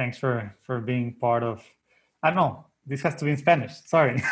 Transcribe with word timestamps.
Thanks 0.00 0.16
for, 0.16 0.56
for 0.62 0.80
being 0.80 1.12
part 1.12 1.42
of. 1.42 1.62
Ah, 2.22 2.30
no, 2.30 2.64
this 2.86 3.02
has 3.02 3.16
to 3.16 3.26
be 3.26 3.32
in 3.32 3.36
Spanish. 3.36 3.82
Sorry. 3.84 4.16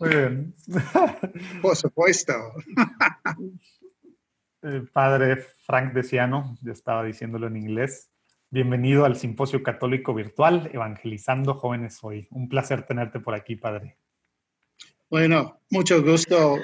Por 1.60 1.76
supuesto. 1.76 2.32
El 4.62 4.88
padre 4.88 5.44
Frank 5.66 5.92
Desiano, 5.92 6.56
yo 6.62 6.72
estaba 6.72 7.04
diciéndolo 7.04 7.48
en 7.48 7.58
inglés. 7.58 8.10
Bienvenido 8.48 9.04
al 9.04 9.16
Simposio 9.16 9.62
Católico 9.62 10.14
Virtual 10.14 10.70
Evangelizando 10.72 11.52
Jóvenes 11.52 11.98
Hoy. 12.00 12.28
Un 12.30 12.48
placer 12.48 12.86
tenerte 12.86 13.20
por 13.20 13.34
aquí, 13.34 13.56
padre. 13.56 13.98
Bueno, 15.10 15.60
mucho 15.68 16.02
gusto 16.02 16.56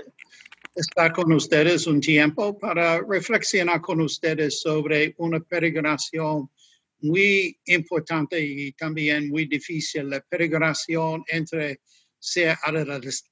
estar 0.74 1.12
con 1.12 1.32
ustedes 1.32 1.87
un 1.87 2.01
tiempo 2.01 2.59
para 2.59 3.01
reflexionar 3.01 3.80
con 3.80 4.01
ustedes 4.01 4.60
sobre 4.60 5.15
una 5.18 5.40
peregrinación 5.40 6.51
muy 7.04 7.58
importante 7.66 8.40
y 8.40 8.72
también 8.72 9.28
muy 9.28 9.46
difícil, 9.46 10.08
la 10.08 10.20
peregrinación 10.20 11.23
entre 11.29 11.80
ser 12.18 12.56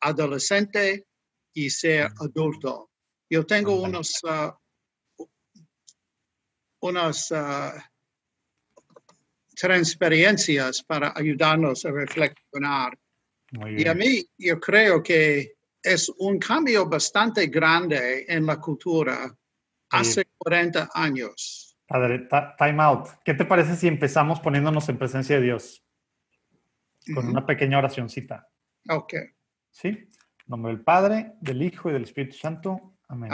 adolescente 0.01 1.07
y 1.55 1.71
ser 1.71 2.11
adulto. 2.21 2.91
Yo 3.31 3.47
tengo 3.47 3.81
unos, 3.81 4.21
uh, 4.25 5.27
unas 6.81 7.31
uh, 7.31 7.73
para 10.87 11.13
ayudarnos 11.17 11.85
a 11.87 11.91
reflexionar. 11.93 12.99
Y 13.77 13.87
a 13.87 13.95
mí, 13.95 14.25
yo 14.37 14.61
creo 14.61 15.03
que 15.03 15.55
es 15.83 16.11
un 16.19 16.39
cambio 16.39 16.87
bastante 16.87 17.47
grande 17.47 18.25
en 18.29 18.47
la 18.47 18.61
cultura 18.61 19.35
hace 19.91 20.27
40 20.39 20.91
años. 20.95 21.72
Padre, 21.87 22.29
time 22.59 22.83
out. 22.83 23.09
¿Qué 23.25 23.35
te 23.35 23.45
parece 23.45 23.77
si 23.77 23.89
empezamos 23.89 24.41
poniéndonos 24.41 24.89
en 24.89 24.99
presencia 24.99 25.37
de 25.37 25.43
Dios? 25.43 25.87
Con 27.15 27.29
una 27.29 27.45
pequeña 27.45 27.79
oracióncita. 27.79 28.49
Ok. 28.89 29.15
¿Sí? 29.71 29.89
En 29.89 30.11
nombre 30.47 30.73
del 30.73 30.83
Padre, 30.83 31.35
del 31.41 31.63
Hijo 31.63 31.91
y 31.91 31.93
del 31.93 32.05
Espíritu 32.05 32.37
Santo. 32.37 32.95
Amén. 33.09 33.31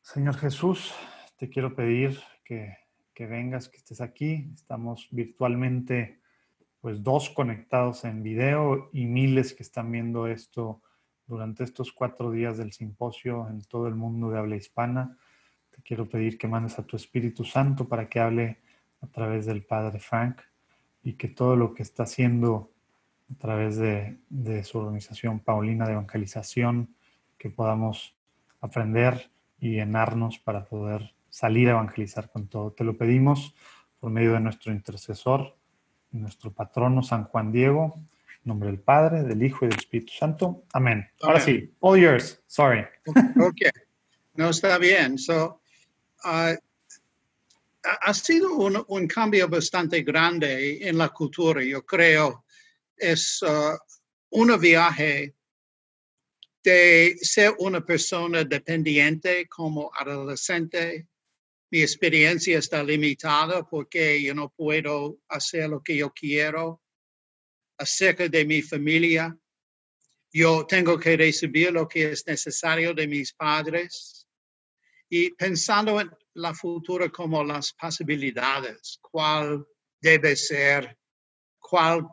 Señor 0.00 0.36
Jesús, 0.36 0.94
te 1.36 1.48
quiero 1.48 1.74
pedir 1.74 2.20
que, 2.44 2.76
que 3.14 3.26
vengas, 3.26 3.68
que 3.68 3.78
estés 3.78 4.00
aquí. 4.00 4.50
Estamos 4.54 5.08
virtualmente, 5.10 6.20
pues, 6.80 7.02
dos 7.02 7.30
conectados 7.30 8.04
en 8.04 8.22
video 8.22 8.90
y 8.92 9.06
miles 9.06 9.54
que 9.54 9.62
están 9.62 9.90
viendo 9.90 10.26
esto 10.26 10.82
durante 11.26 11.64
estos 11.64 11.92
cuatro 11.92 12.30
días 12.30 12.58
del 12.58 12.72
simposio 12.72 13.48
en 13.48 13.62
todo 13.62 13.88
el 13.88 13.94
mundo 13.94 14.30
de 14.30 14.38
habla 14.38 14.56
hispana. 14.56 15.16
Te 15.74 15.82
quiero 15.82 16.08
pedir 16.08 16.38
que 16.38 16.46
mandes 16.46 16.78
a 16.78 16.84
tu 16.84 16.96
Espíritu 16.96 17.44
Santo 17.44 17.88
para 17.88 18.08
que 18.08 18.20
hable 18.20 18.58
a 19.00 19.06
través 19.08 19.46
del 19.46 19.64
Padre 19.64 19.98
Frank 19.98 20.40
y 21.02 21.14
que 21.14 21.28
todo 21.28 21.56
lo 21.56 21.74
que 21.74 21.82
está 21.82 22.04
haciendo 22.04 22.70
a 23.32 23.38
través 23.38 23.76
de, 23.76 24.18
su 24.64 24.78
organización 24.78 25.40
Paulina 25.40 25.86
de 25.86 25.92
Evangelización, 25.92 26.94
que 27.38 27.50
podamos 27.50 28.14
aprender 28.60 29.30
y 29.58 29.72
llenarnos 29.72 30.38
para 30.38 30.64
poder 30.64 31.14
salir 31.28 31.68
a 31.68 31.72
evangelizar 31.72 32.30
con 32.30 32.46
todo. 32.46 32.72
Te 32.72 32.84
lo 32.84 32.96
pedimos 32.96 33.54
por 33.98 34.10
medio 34.10 34.34
de 34.34 34.40
nuestro 34.40 34.72
intercesor, 34.72 35.56
nuestro 36.12 36.52
patrono 36.52 37.02
San 37.02 37.24
Juan 37.24 37.50
Diego, 37.50 38.00
nombre 38.44 38.68
del 38.68 38.78
Padre, 38.78 39.24
del 39.24 39.42
Hijo 39.42 39.64
y 39.64 39.68
del 39.68 39.78
Espíritu 39.78 40.12
Santo. 40.12 40.62
Amén. 40.72 41.08
Ahora 41.22 41.40
sí, 41.40 41.74
all 41.80 42.00
yours. 42.00 42.40
Sorry. 42.46 42.84
Ok. 43.40 43.62
No 44.36 44.50
está 44.50 44.78
bien. 44.78 45.18
So, 45.18 45.60
uh, 46.24 46.56
ha 47.84 48.14
sido 48.14 48.54
un, 48.88 49.06
cambio 49.06 49.48
bastante 49.48 50.02
grande 50.02 50.78
en 50.88 50.98
la 50.98 51.10
cultura, 51.10 51.62
yo 51.62 51.84
creo. 51.84 52.44
Es 52.96 53.42
uh, 53.42 53.76
un 54.30 54.58
viaje 54.58 55.34
de 56.62 57.16
ser 57.20 57.54
una 57.58 57.84
persona 57.84 58.42
dependiente 58.44 59.46
como 59.48 59.90
adolescente. 59.94 61.06
Mi 61.70 61.82
experiencia 61.82 62.58
está 62.58 62.82
limitada 62.82 63.68
porque 63.68 64.22
yo 64.22 64.34
no 64.34 64.48
puedo 64.48 65.18
hacer 65.28 65.68
lo 65.68 65.82
que 65.82 65.96
yo 65.96 66.12
quiero 66.12 66.80
acerca 67.76 68.28
de 68.28 68.44
mi 68.44 68.62
familia. 68.62 69.36
Yo 70.32 70.64
tengo 70.66 70.98
que 70.98 71.16
recibir 71.16 71.72
lo 71.72 71.86
que 71.86 72.12
es 72.12 72.26
necesario 72.26 72.94
de 72.94 73.06
mis 73.06 73.32
padres 73.32 74.23
y 75.16 75.30
pensando 75.30 76.00
en 76.00 76.10
la 76.34 76.52
futura 76.52 77.08
como 77.08 77.44
las 77.44 77.72
posibilidades, 77.74 78.98
cuál 79.00 79.64
debe 80.00 80.34
ser, 80.34 80.98
cuál 81.60 82.08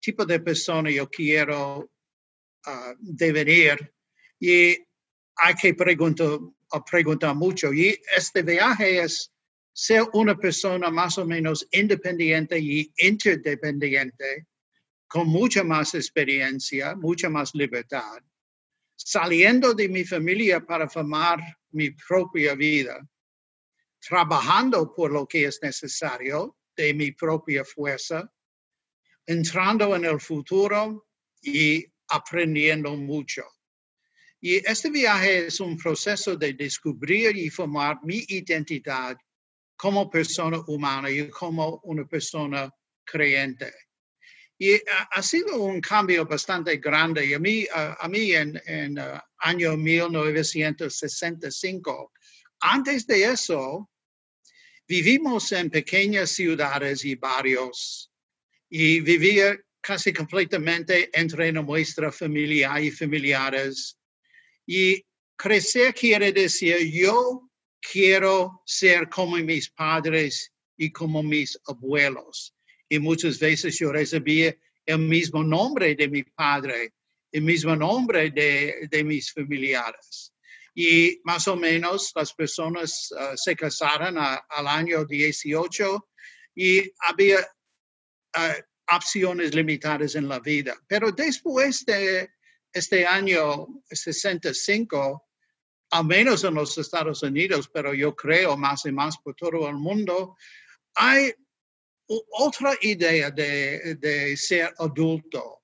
tipo 0.00 0.24
de 0.24 0.38
persona 0.38 0.88
yo 0.88 1.10
quiero 1.10 1.78
uh, 1.80 2.94
devenir. 3.00 3.92
Y 4.38 4.78
hay 5.34 5.54
que 5.60 5.74
preguntar, 5.74 6.38
preguntar 6.88 7.34
mucho. 7.34 7.72
Y 7.72 8.00
este 8.16 8.42
viaje 8.42 9.00
es 9.00 9.32
ser 9.72 10.04
una 10.12 10.36
persona 10.38 10.92
más 10.92 11.18
o 11.18 11.26
menos 11.26 11.66
independiente 11.72 12.56
y 12.56 12.88
interdependiente 12.98 14.46
con 15.08 15.26
mucha 15.26 15.64
más 15.64 15.96
experiencia, 15.96 16.94
mucha 16.94 17.28
más 17.28 17.52
libertad, 17.52 18.22
saliendo 18.96 19.74
de 19.74 19.88
mi 19.88 20.04
familia 20.04 20.64
para 20.64 20.88
formar 20.88 21.40
mi 21.72 21.90
propia 21.90 22.54
vida, 22.54 23.06
trabajando 24.00 24.92
por 24.94 25.12
lo 25.12 25.26
que 25.26 25.46
es 25.46 25.58
necesario 25.62 26.56
de 26.76 26.94
mi 26.94 27.12
propia 27.12 27.64
fuerza, 27.64 28.30
entrando 29.26 29.94
en 29.96 30.04
el 30.04 30.20
futuro 30.20 31.06
y 31.42 31.84
aprendiendo 32.08 32.96
mucho. 32.96 33.44
Y 34.40 34.56
este 34.56 34.90
viaje 34.90 35.46
es 35.46 35.60
un 35.60 35.76
proceso 35.78 36.36
de 36.36 36.52
descubrir 36.52 37.36
y 37.36 37.48
formar 37.48 37.98
mi 38.02 38.24
identidad 38.28 39.16
como 39.76 40.10
persona 40.10 40.62
humana 40.66 41.10
y 41.10 41.28
como 41.30 41.80
una 41.84 42.06
persona 42.06 42.70
creyente. 43.04 43.72
Y 44.58 44.80
ha, 45.10 45.22
sido 45.22 45.60
un 45.60 45.80
cambio 45.80 46.26
bastante 46.26 46.76
grande. 46.76 47.26
Y 47.26 47.34
a 47.34 47.40
mí, 47.40 47.66
a 47.72 48.08
mí 48.08 48.32
en, 48.32 48.60
en 48.66 48.98
uh, 48.98 49.18
año 49.38 49.76
1965, 49.76 52.12
antes 52.60 53.06
de 53.06 53.24
eso, 53.24 53.90
vivimos 54.86 55.50
en 55.52 55.70
pequeñas 55.70 56.30
ciudades 56.30 57.04
y 57.04 57.16
barrios 57.16 58.12
y 58.70 59.00
vivía 59.00 59.58
casi 59.80 60.12
completamente 60.12 61.10
entre 61.12 61.50
nuestra 61.52 62.12
familia 62.12 62.80
y 62.80 62.92
familiares. 62.92 63.98
Y 64.66 65.04
crecer 65.36 65.92
quiere 65.94 66.32
decir 66.32 66.76
yo 66.92 67.50
quiero 67.80 68.62
ser 68.64 69.08
como 69.08 69.36
mis 69.36 69.68
padres 69.68 70.52
y 70.76 70.92
como 70.92 71.22
mis 71.22 71.58
abuelos 71.66 72.53
y 72.88 72.98
muchas 72.98 73.38
veces 73.38 73.78
yo 73.78 73.92
recibía 73.92 74.54
el 74.86 74.98
mismo 74.98 75.42
nombre 75.42 75.94
de 75.94 76.08
mi 76.08 76.22
padre, 76.22 76.94
el 77.32 77.42
mismo 77.42 77.74
nombre 77.74 78.30
de, 78.30 78.88
de 78.90 79.04
mis 79.04 79.32
familiares. 79.32 80.32
Y 80.74 81.20
más 81.24 81.46
o 81.48 81.56
menos 81.56 82.12
las 82.14 82.32
personas 82.34 83.10
uh, 83.12 83.36
se 83.36 83.54
casaron 83.54 84.18
al 84.18 84.66
año 84.66 85.04
18 85.04 86.08
y 86.56 86.90
había 87.08 87.38
uh, 87.40 88.94
opciones 88.94 89.54
limitadas 89.54 90.16
en 90.16 90.28
la 90.28 90.40
vida. 90.40 90.76
Pero 90.88 91.12
después 91.12 91.84
de 91.84 92.28
este 92.72 93.06
año 93.06 93.68
65, 93.88 95.24
al 95.90 96.04
menos 96.04 96.42
en 96.42 96.54
los 96.54 96.76
Estados 96.76 97.22
Unidos, 97.22 97.70
pero 97.72 97.94
yo 97.94 98.14
creo 98.16 98.56
más 98.56 98.84
y 98.84 98.92
más 98.92 99.16
por 99.18 99.36
todo 99.36 99.68
el 99.68 99.76
mundo, 99.76 100.36
hay 100.96 101.32
otra 102.06 102.74
idea 102.80 103.30
de, 103.30 104.36
ser 104.36 104.74
adulto. 104.78 105.62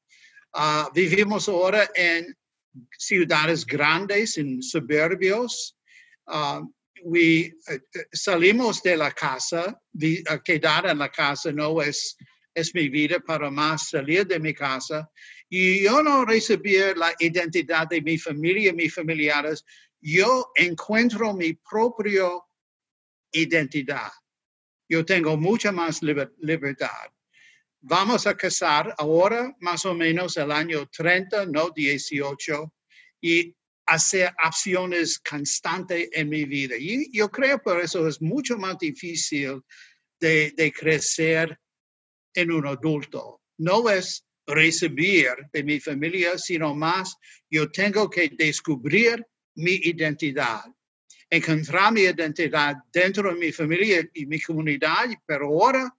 Ah, 0.52 0.90
vivimos 0.94 1.48
ahora 1.48 1.88
en 1.94 2.37
ciudades 2.98 3.64
grandes, 3.66 4.38
en 4.38 4.62
suburbios. 4.62 5.76
Uh, 6.26 6.66
salimos 8.12 8.82
de 8.82 8.96
la 8.96 9.10
casa, 9.10 9.81
quedar 10.44 10.87
en 10.87 10.98
la 10.98 11.10
casa 11.10 11.50
no 11.52 11.81
es, 11.81 12.16
es 12.54 12.75
mi 12.75 12.88
vida, 12.88 13.20
para 13.20 13.50
más 13.50 13.88
salir 13.88 14.26
de 14.26 14.38
mi 14.38 14.52
casa. 14.52 15.10
Y 15.48 15.82
yo 15.82 16.02
no 16.02 16.25
recibí 16.25 16.76
la 16.96 17.14
identidad 17.19 17.88
de 17.88 18.02
mi 18.02 18.19
familia, 18.19 18.72
mis 18.72 18.94
familiares. 18.94 19.64
Yo 20.00 20.52
encuentro 20.56 21.34
mi 21.34 21.54
propia 21.54 22.28
identidad 23.32 24.10
yo 24.90 25.04
tengo 25.04 25.37
mucha 25.37 25.70
más 25.70 26.02
libertad. 26.02 27.12
Vamos 27.81 28.26
a 28.26 28.37
casar 28.37 28.92
ahora 28.98 29.56
más 29.60 29.87
o 29.87 29.94
menos 29.94 30.37
el 30.37 30.50
año 30.50 30.87
30, 30.88 31.46
no 31.46 31.70
18, 31.70 32.75
y 33.22 33.54
hacer 33.87 34.34
acciones 34.37 35.20
constantes 35.20 36.08
en 36.12 36.28
mi 36.28 36.44
vida. 36.44 36.75
Y 36.76 37.08
yo 37.16 37.31
creo 37.31 37.62
por 37.62 37.81
eso 37.81 38.06
es 38.08 38.20
mucho 38.20 38.58
más 38.58 38.78
difícil 38.78 39.62
de, 40.19 40.52
de 40.56 40.72
crecer 40.72 41.56
en 42.34 42.50
un 42.50 42.66
adulto. 42.66 43.42
No 43.58 43.88
es 43.88 44.26
recibir 44.44 45.31
de 45.52 45.62
mi 45.62 45.78
familia, 45.78 46.37
sino 46.37 46.75
más 46.75 47.16
yo 47.48 47.70
tengo 47.70 48.10
que 48.10 48.28
descubrir 48.28 49.25
mi 49.54 49.72
identidad, 49.72 50.64
encontrar 51.31 51.93
mi 51.93 52.03
identidad 52.03 52.75
dentro 52.93 53.32
de 53.32 53.38
mi 53.38 53.53
familia 53.53 54.06
y 54.12 54.27
mi 54.27 54.41
comunidad, 54.41 55.06
pero 55.27 55.47
ahora 55.47 55.94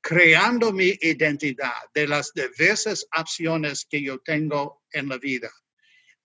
creando 0.00 0.72
mi 0.72 0.96
identidad 1.00 1.72
de 1.94 2.06
las 2.06 2.32
diversas 2.34 3.06
opciones 3.18 3.86
que 3.88 4.02
yo 4.02 4.18
tengo 4.18 4.82
en 4.92 5.08
la 5.08 5.16
vida. 5.16 5.50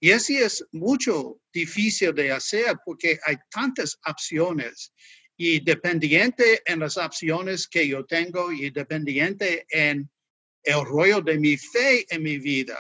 Y 0.02 0.12
eso 0.12 0.34
es 0.34 0.66
mucho 0.72 1.42
difícil 1.54 2.14
de 2.14 2.32
hacer 2.32 2.78
porque 2.86 3.20
hay 3.26 3.38
tantas 3.50 3.98
opciones 4.06 4.94
y 5.38 5.62
dependiente 5.62 6.62
en 6.66 6.80
las 6.80 6.98
opciones 6.98 7.68
que 7.68 7.88
yo 7.88 8.06
tengo 8.06 8.52
y 8.52 8.70
dependiente 8.70 9.66
en 9.70 10.10
el 10.64 10.86
rollo 10.86 11.22
de 11.22 11.40
mi 11.40 11.58
fe 11.58 12.06
en 12.10 12.24
mi 12.24 12.38
vida, 12.38 12.80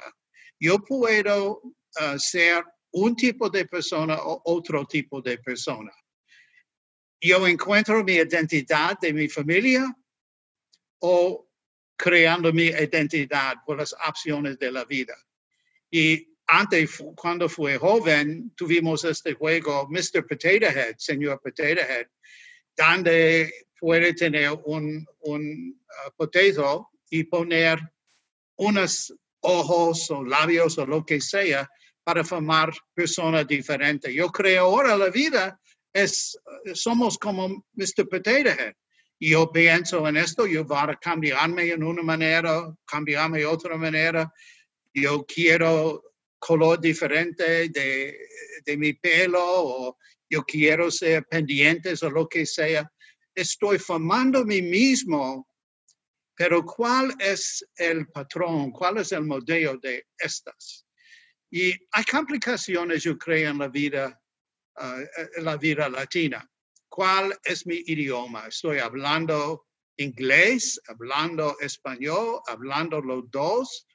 yo 0.59 0.79
puedo 0.83 1.61
uh, 1.63 2.19
ser 2.19 2.63
un 2.91 3.15
tipo 3.15 3.49
de 3.49 3.65
persona 3.65 4.17
o 4.21 4.41
otro 4.45 4.85
tipo 4.85 5.21
de 5.21 5.37
persona. 5.37 5.91
Yo 7.21 7.45
encuentro 7.47 8.03
mi 8.03 8.13
identidad 8.13 8.97
de 8.99 9.13
mi 9.13 9.27
familia 9.27 9.93
o 10.99 11.49
creando 11.95 12.53
mi 12.53 12.67
identidad 12.67 13.57
por 13.65 13.77
las 13.77 13.93
opciones 14.07 14.57
de 14.57 14.71
la 14.71 14.85
vida. 14.85 15.15
Y 15.91 16.29
antes, 16.47 17.03
cuando 17.15 17.49
fui 17.49 17.75
joven, 17.75 18.53
tuvimos 18.55 19.03
este 19.03 19.33
juego, 19.33 19.87
Mr. 19.89 20.25
Potato 20.25 20.65
Head, 20.65 20.95
señor 20.97 21.41
Potato 21.41 21.81
Head, 21.81 22.07
donde 22.75 23.53
puede 23.79 24.13
tener 24.13 24.51
un, 24.65 25.05
un 25.19 25.79
uh, 26.07 26.11
potato 26.15 26.89
y 27.09 27.25
poner 27.25 27.79
unos 28.55 29.13
ojos 29.41 30.09
o 30.11 30.23
labios 30.23 30.77
o 30.77 30.85
lo 30.85 31.05
que 31.05 31.21
sea 31.21 31.69
para 32.09 32.23
formar 32.23 32.73
personas 32.95 33.45
diferentes. 33.45 34.11
Yo 34.11 34.29
creo 34.29 34.63
ahora 34.63 34.97
la 34.97 35.11
vida 35.11 35.61
es, 35.93 36.35
somos 36.73 37.19
como 37.19 37.63
Mr. 37.73 38.09
Potato 38.09 38.49
Head. 38.49 38.73
Yo 39.19 39.51
pienso 39.51 40.07
en 40.07 40.17
esto, 40.17 40.47
yo 40.47 40.65
voy 40.65 40.79
a 40.79 40.95
cambiarme 40.95 41.69
en 41.69 41.83
una 41.83 42.01
manera, 42.01 42.75
cambiarme 42.83 43.39
de 43.39 43.45
otra 43.45 43.77
manera. 43.77 44.33
Yo 44.91 45.23
quiero 45.23 46.01
color 46.39 46.81
diferente 46.81 47.69
de, 47.69 48.17
de 48.65 48.77
mi 48.77 48.93
pelo 48.93 49.39
o 49.43 49.97
yo 50.27 50.43
quiero 50.43 50.89
ser 50.89 51.27
pendientes 51.27 52.01
o 52.01 52.09
lo 52.09 52.27
que 52.27 52.43
sea. 52.47 52.91
Estoy 53.35 53.77
formando 53.77 54.39
a 54.39 54.45
mí 54.45 54.63
mismo, 54.63 55.47
pero 56.35 56.65
¿cuál 56.65 57.13
es 57.19 57.63
el 57.75 58.07
patrón? 58.07 58.71
¿Cuál 58.71 58.97
es 58.97 59.11
el 59.11 59.25
modelo 59.25 59.77
de 59.77 60.07
estas? 60.17 60.88
Y 61.51 61.71
hay 61.91 62.03
complicaciones, 62.09 63.03
yo 63.03 63.17
creo, 63.17 63.49
en 63.51 63.57
la 63.57 63.67
vida, 63.67 64.21
uh, 64.77 65.01
en 65.37 65.45
la 65.45 65.57
vida 65.57 65.89
latina. 65.89 66.47
¿Cuál 66.87 67.37
es 67.43 67.65
mi 67.65 67.83
idioma? 67.85 68.47
Estoy 68.47 68.79
hablando 68.79 69.67
inglés, 69.97 70.79
hablando 70.87 71.57
español, 71.59 72.41
hablando 72.47 73.01
los 73.01 73.29
dos. 73.31 73.87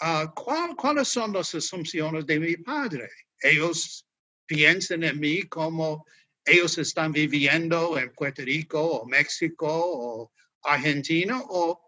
Uh, 0.00 0.28
¿Cuáles 0.34 1.08
son 1.08 1.32
las 1.32 1.54
asunciones 1.54 2.26
de 2.26 2.38
mi 2.38 2.56
padre? 2.56 3.08
Ellos 3.40 4.06
piensan 4.46 5.04
en 5.04 5.18
mí 5.18 5.42
como 5.44 6.04
ellos 6.44 6.78
están 6.78 7.12
viviendo 7.12 7.98
en 7.98 8.12
Puerto 8.14 8.42
Rico 8.42 8.80
o 8.80 9.06
México 9.06 9.66
o 9.68 10.32
Argentina 10.62 11.42
o 11.48 11.87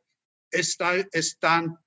está, 0.51 0.97
están 1.13 1.79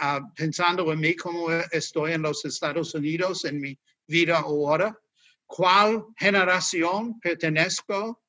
ah, 0.00 0.20
pensando 0.34 0.92
en 0.92 1.00
mí 1.00 1.14
como 1.14 1.50
estoy 1.50 2.12
en 2.12 2.22
los 2.22 2.44
Estados 2.44 2.94
Unidos 2.94 3.44
en 3.44 3.60
mi 3.60 3.78
vida 4.06 4.38
ahora. 4.38 4.98
¿Cuál 5.46 6.04
generación 6.16 7.20
pertenezco? 7.20 8.22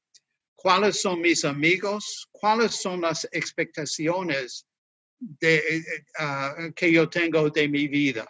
¿Cuáles 0.55 1.01
son 1.01 1.21
mis 1.21 1.45
amigos? 1.45 2.27
¿Cuáles 2.31 2.75
son 2.75 3.01
las 3.01 3.27
expectaciones 3.31 4.65
de, 5.19 5.83
ah, 6.17 6.55
que 6.75 6.91
yo 6.91 7.09
tengo 7.09 7.49
de 7.49 7.67
mi 7.67 7.87
vida? 7.87 8.29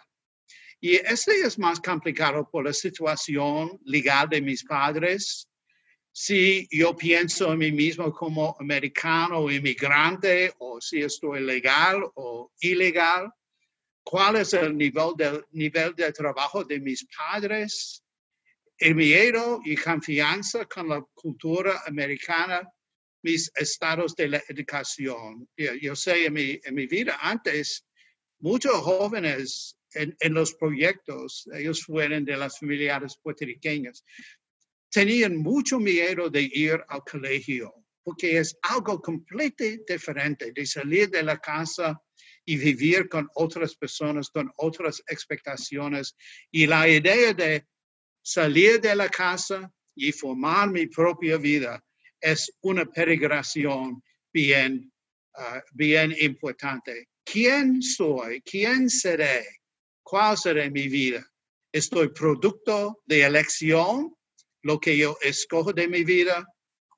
Y 0.80 0.96
este 0.96 1.40
es 1.40 1.58
más 1.58 1.80
complicado 1.80 2.48
por 2.50 2.64
la 2.64 2.72
situación 2.72 3.80
legal 3.84 4.28
de 4.28 4.42
mis 4.42 4.62
padres, 4.62 5.48
si 6.18 6.66
yo 6.70 6.96
pienso 6.96 7.52
en 7.52 7.58
mí 7.58 7.70
mismo 7.70 8.10
como 8.10 8.56
americano 8.58 9.40
o 9.40 9.50
inmigrante 9.50 10.50
o 10.60 10.80
si 10.80 11.02
estoy 11.02 11.42
legal 11.42 12.10
o 12.14 12.50
ilegal, 12.60 13.30
cuál 14.02 14.36
es 14.36 14.54
el 14.54 14.74
nivel 14.78 15.12
de, 15.14 15.44
nivel 15.50 15.94
de 15.94 16.10
trabajo 16.12 16.64
de 16.64 16.80
mis 16.80 17.06
padres, 17.14 18.02
el 18.78 18.94
miedo 18.94 19.60
y 19.62 19.76
confianza 19.76 20.64
con 20.64 20.88
la 20.88 21.04
cultura 21.12 21.82
americana, 21.84 22.66
mis 23.22 23.52
estados 23.54 24.16
de 24.16 24.28
la 24.28 24.42
educación. 24.48 25.46
Yo, 25.82 25.94
sé 25.94 26.24
en 26.24 26.32
mi, 26.32 26.58
en 26.64 26.74
mi 26.74 26.86
vida 26.86 27.18
antes, 27.20 27.84
muchos 28.38 28.72
jóvenes 28.72 29.76
en, 29.92 30.16
en, 30.20 30.32
los 30.32 30.54
proyectos, 30.54 31.46
ellos 31.52 31.84
fueron 31.84 32.24
de 32.24 32.38
las 32.38 32.58
familiares 32.58 33.18
puertorriqueñas, 33.22 34.02
tenían 34.90 35.36
mucho 35.36 35.78
miedo 35.78 36.30
de 36.30 36.42
ir 36.42 36.82
al 36.88 37.02
colegio, 37.02 37.74
porque 38.02 38.38
es 38.38 38.56
algo 38.62 39.00
completamente 39.00 39.94
diferente 39.94 40.52
de 40.52 40.66
salir 40.66 41.10
de 41.10 41.22
la 41.22 41.38
casa 41.38 42.00
y 42.44 42.56
vivir 42.56 43.08
con 43.08 43.28
otras 43.34 43.74
personas, 43.74 44.30
con 44.30 44.50
otras 44.56 45.02
expectaciones. 45.08 46.16
Y 46.50 46.66
la 46.66 46.88
idea 46.88 47.34
de 47.34 47.66
salir 48.22 48.80
de 48.80 48.94
la 48.94 49.08
casa 49.08 49.70
y 49.94 50.12
formar 50.12 50.70
mi 50.70 50.86
propia 50.86 51.36
vida 51.36 51.82
es 52.20 52.52
una 52.60 52.84
peregrinación 52.86 54.02
bien, 54.32 54.92
ah, 55.34 55.62
bien 55.72 56.14
importante. 56.20 57.08
¿Quién 57.24 57.82
soy? 57.82 58.40
¿Quién 58.42 58.88
seré? 58.88 59.44
¿Cuál 60.02 60.36
será 60.36 60.70
mi 60.70 60.86
vida? 60.88 61.26
¿Estoy 61.72 62.08
producto 62.10 63.02
de 63.06 63.22
elección 63.22 64.16
lo 64.66 64.80
que 64.80 64.96
yo 64.96 65.16
escojo 65.22 65.72
de 65.72 65.86
mi 65.86 66.02
vida 66.02 66.44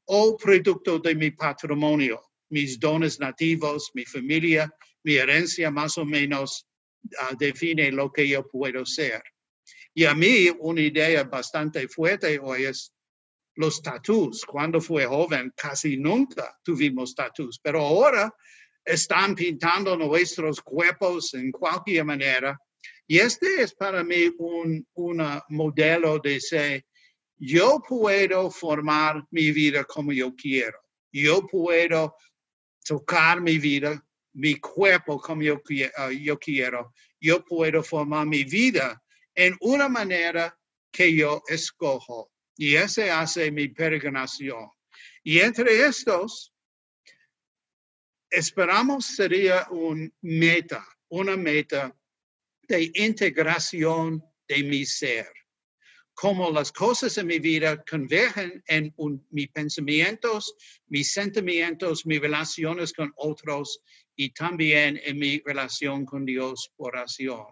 o 0.07 0.39
producto 0.39 0.99
de 0.99 1.15
mi 1.15 1.31
patrimonio, 1.33 2.19
mis 2.49 2.81
dones 2.81 3.21
nativos, 3.21 3.91
mi 3.93 4.07
familia, 4.07 4.73
mi 5.05 5.17
herencia 5.17 5.71
más 5.71 5.99
o 5.99 6.07
menos 6.07 6.67
uh, 7.05 7.37
define 7.37 7.93
lo 7.93 8.11
que 8.11 8.27
yo 8.27 8.49
puedo 8.49 8.87
ser. 8.87 9.23
Y 9.93 10.07
a 10.07 10.15
mí 10.15 10.49
una 10.61 10.81
idea 10.81 11.25
bastante 11.25 11.87
fuerte 11.89 12.39
hoy 12.43 12.65
es 12.65 12.91
los 13.57 13.83
tatuos. 13.83 14.47
Cuando 14.47 14.81
fui 14.81 15.05
joven 15.05 15.53
casi 15.55 15.99
nunca 15.99 16.59
tuvimos 16.65 17.15
tatuos, 17.15 17.61
pero 17.63 17.83
ahora 17.83 18.35
están 18.83 19.35
pintando 19.35 19.95
nuestros 19.95 20.63
cuerpos 20.63 21.35
en 21.35 21.53
cualquier 21.53 22.07
manera. 22.07 22.59
Y 23.07 23.19
este 23.19 23.61
es 23.61 23.75
para 23.75 24.03
mí 24.03 24.33
un 24.39 24.87
modelo 25.51 26.19
de 26.19 26.41
ser 26.41 26.88
yo 27.38 27.80
puedo 27.87 28.50
formar 28.50 29.25
mi 29.30 29.52
vida 29.52 29.85
como 29.85 30.12
yo 30.12 30.35
quiero. 30.35 30.78
Yo 31.12 31.47
puedo 31.47 32.16
tocar 32.85 33.40
mi 33.40 33.59
vida, 33.59 34.04
mi 34.35 34.57
cuerpo 34.57 35.21
como 35.21 35.42
yo, 35.42 35.54
uh, 35.54 36.11
yo 36.11 36.38
quiero. 36.38 36.92
Yo 37.21 37.45
puedo 37.45 37.83
formar 37.83 38.26
mi 38.26 38.45
vida 38.45 39.02
en 39.35 39.57
una 39.61 39.88
manera 39.88 40.59
que 40.90 41.14
yo 41.14 41.42
escojo. 41.49 42.33
Y 42.57 42.75
ese 42.75 43.11
hace 43.11 43.52
mi 43.52 43.68
peregrinación. 43.68 44.71
Y 45.23 45.38
entre 45.38 45.87
estos, 45.87 46.52
esperamos 48.30 49.07
sería 49.07 49.68
un 49.71 50.12
meta, 50.23 50.85
una 51.09 51.37
meta 51.37 51.95
de 52.62 52.90
integración 52.95 54.23
de 54.49 54.62
mi 54.64 54.85
ser 54.85 55.30
cómo 56.21 56.51
las 56.51 56.73
cosas 56.73 57.17
en 57.19 57.29
mi 57.29 57.39
vida 57.39 57.85
convergen 57.89 58.61
en 58.67 58.93
mis 59.31 59.49
pensamientos, 59.51 60.53
mis 60.89 61.13
sentimientos, 61.13 62.05
mis 62.07 62.21
relaciones 62.21 62.93
con 62.93 63.13
otros 63.15 63.81
y 64.17 64.31
también 64.31 65.01
en 65.05 65.17
mi 65.17 65.41
relación 65.45 66.05
con 66.05 66.25
Dios 66.25 66.73
por 66.77 66.97
oración. 66.97 67.47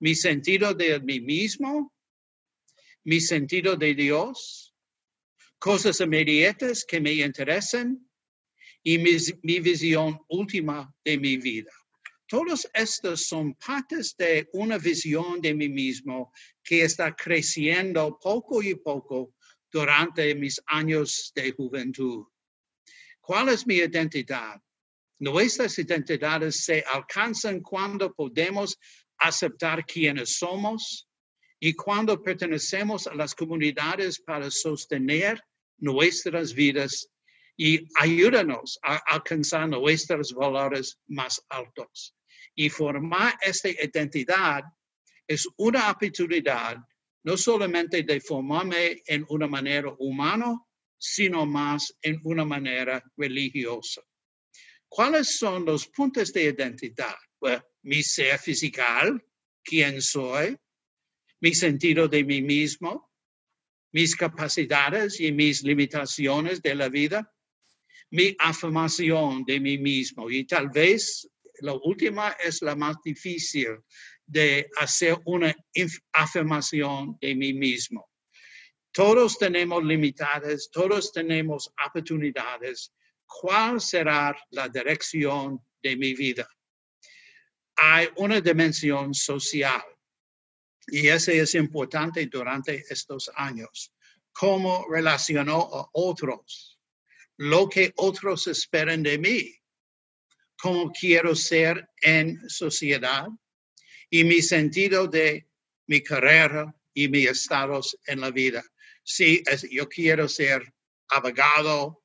Mi 0.00 0.14
sentido 0.14 0.72
de 0.72 0.98
mí 1.00 1.20
mismo, 1.20 1.92
mi 3.04 3.20
sentido 3.20 3.76
de 3.76 3.94
Dios, 3.94 4.74
cosas 5.58 6.00
inmediatas 6.00 6.86
que 6.86 7.02
me 7.02 7.12
interesan 7.12 8.08
y 8.82 8.96
mi 8.96 9.60
visión 9.60 10.18
última 10.28 10.90
de 11.04 11.18
mi 11.18 11.36
vida. 11.36 11.72
Todos 12.28 12.68
estos 12.74 13.26
son 13.26 13.54
partes 13.54 14.14
de 14.18 14.50
una 14.52 14.76
visión 14.76 15.40
de 15.40 15.54
mí 15.54 15.66
mismo 15.66 16.30
que 16.62 16.82
está 16.82 17.16
creciendo 17.16 18.18
poco 18.20 18.62
y 18.62 18.74
poco 18.74 19.32
durante 19.72 20.34
mis 20.34 20.60
años 20.66 21.32
de 21.34 21.52
juventud. 21.52 22.26
¿Cuál 23.22 23.48
es 23.48 23.66
mi 23.66 23.76
identidad? 23.76 24.60
Nuestras 25.18 25.78
identidades 25.78 26.64
se 26.64 26.84
alcanzan 26.92 27.62
cuando 27.62 28.12
podemos 28.12 28.78
aceptar 29.16 29.86
quiénes 29.86 30.36
somos 30.36 31.08
y 31.58 31.72
cuando 31.72 32.22
pertenecemos 32.22 33.06
a 33.06 33.14
las 33.14 33.34
comunidades 33.34 34.20
para 34.20 34.50
sostener 34.50 35.42
nuestras 35.78 36.52
vidas 36.52 37.08
y 37.56 37.88
ayúdanos 37.98 38.78
a 38.82 38.96
alcanzar 39.14 39.66
nuestros 39.66 40.34
valores 40.34 40.98
más 41.06 41.42
altos 41.48 42.14
y 42.54 42.68
formar 42.68 43.38
esta 43.40 43.68
identidad 43.68 44.64
es 45.26 45.46
una 45.56 45.90
oportunidad 45.90 46.78
no 47.24 47.36
solamente 47.36 48.02
de 48.02 48.20
formarme 48.20 49.02
en 49.06 49.24
una 49.28 49.46
manera 49.46 49.94
humana, 49.98 50.58
sino 50.96 51.44
más 51.44 51.94
en 52.02 52.20
una 52.24 52.44
manera 52.44 53.02
religiosa. 53.16 54.02
¿Cuáles 54.88 55.36
son 55.38 55.64
los 55.64 55.86
puntos 55.88 56.32
de 56.32 56.44
identidad? 56.44 57.16
mi 57.82 58.02
ser 58.02 58.38
físico, 58.38 58.82
quién 59.62 60.02
soy, 60.02 60.56
mi 61.40 61.54
sentido 61.54 62.08
de 62.08 62.24
mí 62.24 62.42
mismo, 62.42 63.10
mis 63.92 64.16
capacidades 64.16 65.20
y 65.20 65.30
mis 65.32 65.62
limitaciones 65.62 66.60
de 66.60 66.74
la 66.74 66.88
vida, 66.88 67.32
mi 68.10 68.34
afirmación 68.38 69.44
de 69.44 69.60
mí 69.60 69.78
mismo 69.78 70.30
y 70.30 70.44
tal 70.44 70.68
vez 70.70 71.28
la 71.60 71.74
última 71.74 72.36
es 72.42 72.62
la 72.62 72.74
más 72.74 72.96
difícil 73.02 73.78
de 74.26 74.68
hacer 74.76 75.18
una 75.24 75.54
afirmación 76.12 77.16
de 77.20 77.34
mí 77.34 77.52
mismo. 77.52 78.10
Todos 78.92 79.38
tenemos 79.38 79.84
limitadas, 79.84 80.70
todos 80.70 81.12
tenemos 81.12 81.70
oportunidades. 81.86 82.92
¿Cuál 83.26 83.80
será 83.80 84.36
la 84.50 84.68
dirección 84.68 85.60
de 85.82 85.96
mi 85.96 86.14
vida? 86.14 86.48
Hay 87.76 88.08
una 88.16 88.40
dimensión 88.40 89.14
social 89.14 89.82
y 90.86 91.08
ese 91.08 91.38
es 91.38 91.54
importante 91.54 92.26
durante 92.26 92.84
estos 92.88 93.30
años. 93.34 93.92
¿Cómo 94.32 94.86
relacionó 94.90 95.60
a 95.60 95.88
otros? 95.92 96.78
Lo 97.36 97.68
que 97.68 97.92
otros 97.96 98.46
esperan 98.48 99.02
de 99.02 99.18
mí 99.18 99.57
cómo 100.60 100.90
quiero 100.92 101.34
ser 101.34 101.88
en 102.02 102.48
sociedad 102.48 103.28
y 104.10 104.24
mi 104.24 104.42
sentido 104.42 105.06
de 105.06 105.48
mi 105.86 106.02
carrera 106.02 106.74
y 106.92 107.08
mi 107.08 107.24
estados 107.24 107.96
en 108.06 108.20
la 108.20 108.30
vida. 108.30 108.64
Si 109.04 109.42
yo 109.70 109.88
quiero 109.88 110.28
ser 110.28 110.74
abogado, 111.08 112.02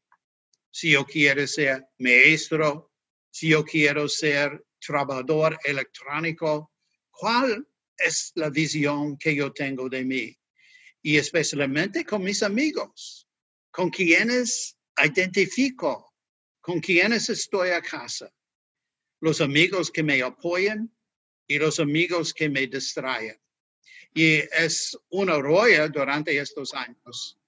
si 0.72 0.92
yo 0.92 1.06
quiero 1.06 1.46
ser 1.48 1.86
maestro, 1.98 2.92
si 3.32 3.50
yo 3.50 3.66
quiero 3.66 4.08
ser 4.08 4.64
trabajador 4.80 5.58
electrónico, 5.64 6.72
¿cuál 7.10 7.68
es 7.98 8.32
la 8.36 8.50
visión 8.50 9.18
que 9.18 9.36
yo 9.36 9.52
tengo 9.52 9.90
de 9.90 10.06
mí? 10.06 10.38
Y 11.02 11.18
especialmente 11.18 12.06
con 12.06 12.24
mis 12.24 12.44
amigos, 12.44 13.28
con 13.72 13.90
quienes 13.90 14.78
identifico, 15.04 16.14
con 16.62 16.80
quienes 16.80 17.30
estoy 17.30 17.72
a 17.72 17.82
casa 17.82 18.32
los 19.24 19.40
amigos 19.40 19.90
que 19.90 20.04
me 20.04 20.22
apoyan 20.22 20.94
y 21.48 21.58
los 21.58 21.80
amigos 21.80 22.34
que 22.34 22.50
me 22.50 22.68
distraen. 22.68 23.40
Y 24.14 24.34
es 24.34 24.98
una 25.12 25.40
roya 25.40 25.88
durante 25.88 26.38
estos 26.38 26.74
años. 26.74 27.40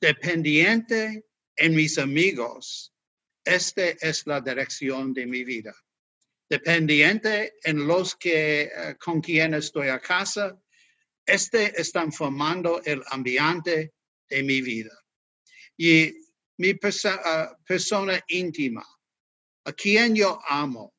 Dependiente 0.00 1.24
en 1.54 1.76
mis 1.76 1.96
amigos, 1.98 2.92
esta 3.44 3.90
es 4.00 4.26
la 4.26 4.40
dirección 4.40 5.14
de 5.14 5.26
mi 5.26 5.44
vida. 5.44 5.72
Dependiente 6.50 7.54
en 7.62 7.86
los 7.86 8.16
que 8.16 8.62
eh, 8.62 8.96
con 8.98 9.20
quien 9.20 9.54
estoy 9.54 9.90
a 9.90 10.00
casa, 10.00 10.60
este 11.24 11.80
están 11.80 12.10
formando 12.10 12.82
el 12.84 13.00
ambiente 13.12 13.92
de 14.28 14.42
mi 14.42 14.60
vida. 14.60 14.98
Y 15.76 16.12
mi 16.58 16.70
eh, 16.70 16.80
persona 17.64 18.24
íntima, 18.26 18.84
a 19.64 19.72
quien 19.72 20.16
yo 20.16 20.40
amo, 20.48 20.92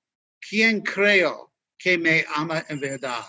¿Quién 0.49 0.81
creo 0.81 1.53
que 1.77 1.97
me 1.97 2.25
ama 2.35 2.65
en 2.69 2.79
verdad, 2.79 3.25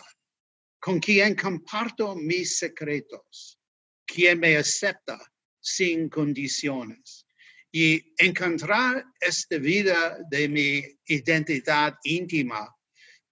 con 0.78 1.00
quien 1.00 1.34
comparto 1.34 2.14
mis 2.14 2.58
secretos, 2.58 3.58
quien 4.06 4.38
me 4.38 4.56
acepta 4.56 5.18
sin 5.60 6.08
condiciones. 6.08 7.26
Y 7.72 8.14
encontrar 8.18 9.04
esta 9.20 9.58
vida 9.58 10.18
de 10.30 10.48
mi 10.48 10.84
identidad 11.06 11.94
íntima, 12.04 12.72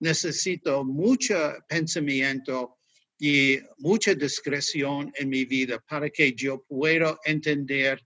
necesito 0.01 0.85
mucho 0.85 1.37
pensamiento 1.69 2.79
y 3.21 3.61
mucha 3.79 4.15
discreción 4.15 5.12
en 5.15 5.29
mi 5.29 5.45
vida 5.45 5.79
para 5.89 6.11
que 6.11 6.33
yo 6.33 6.65
pueda 6.65 7.17
entender 7.25 8.05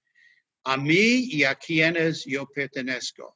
a 0.64 0.76
mí 0.76 1.28
y 1.30 1.44
a 1.44 1.54
quienes 1.54 2.26
yo 2.26 2.46
pertenezco. 2.46 3.34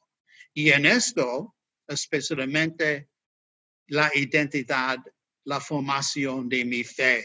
Y 0.53 0.69
en 0.69 0.85
esto 0.85 1.55
especialmente 1.91 3.09
la 3.87 4.11
identidad, 4.15 4.97
la 5.45 5.59
formación 5.59 6.47
de 6.47 6.65
mi 6.65 6.83
fe. 6.83 7.23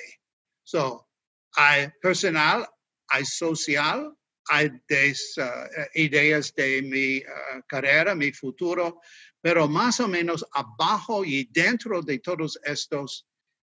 So, 0.64 1.08
hay 1.54 1.88
personal, 2.02 2.66
hay 3.08 3.25
social, 3.25 4.12
hay 4.49 4.70
des, 4.88 5.37
uh, 5.38 5.68
ideas 5.94 6.52
de 6.54 6.82
mi 6.82 7.18
uh, 7.18 7.62
carrera, 7.68 8.14
mi 8.14 8.32
futuro, 8.32 9.00
pero 9.40 9.68
más 9.68 10.00
o 10.00 10.08
menos 10.08 10.44
abajo 10.52 11.25
y 11.25 11.49
dentro 11.50 12.02
de 12.02 12.18
todos 12.18 12.58
estos, 12.64 13.26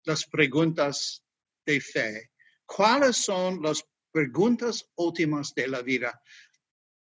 las 0.05 0.25
preguntas 0.27 1.23
de 1.65 1.81
fe. 1.81 2.31
¿Cuáles 2.65 3.17
son 3.17 3.61
las 3.63 3.85
preguntas 4.13 4.89
últimas 4.97 5.53
de 5.55 5.69
la 5.69 5.83
vida? 5.83 6.21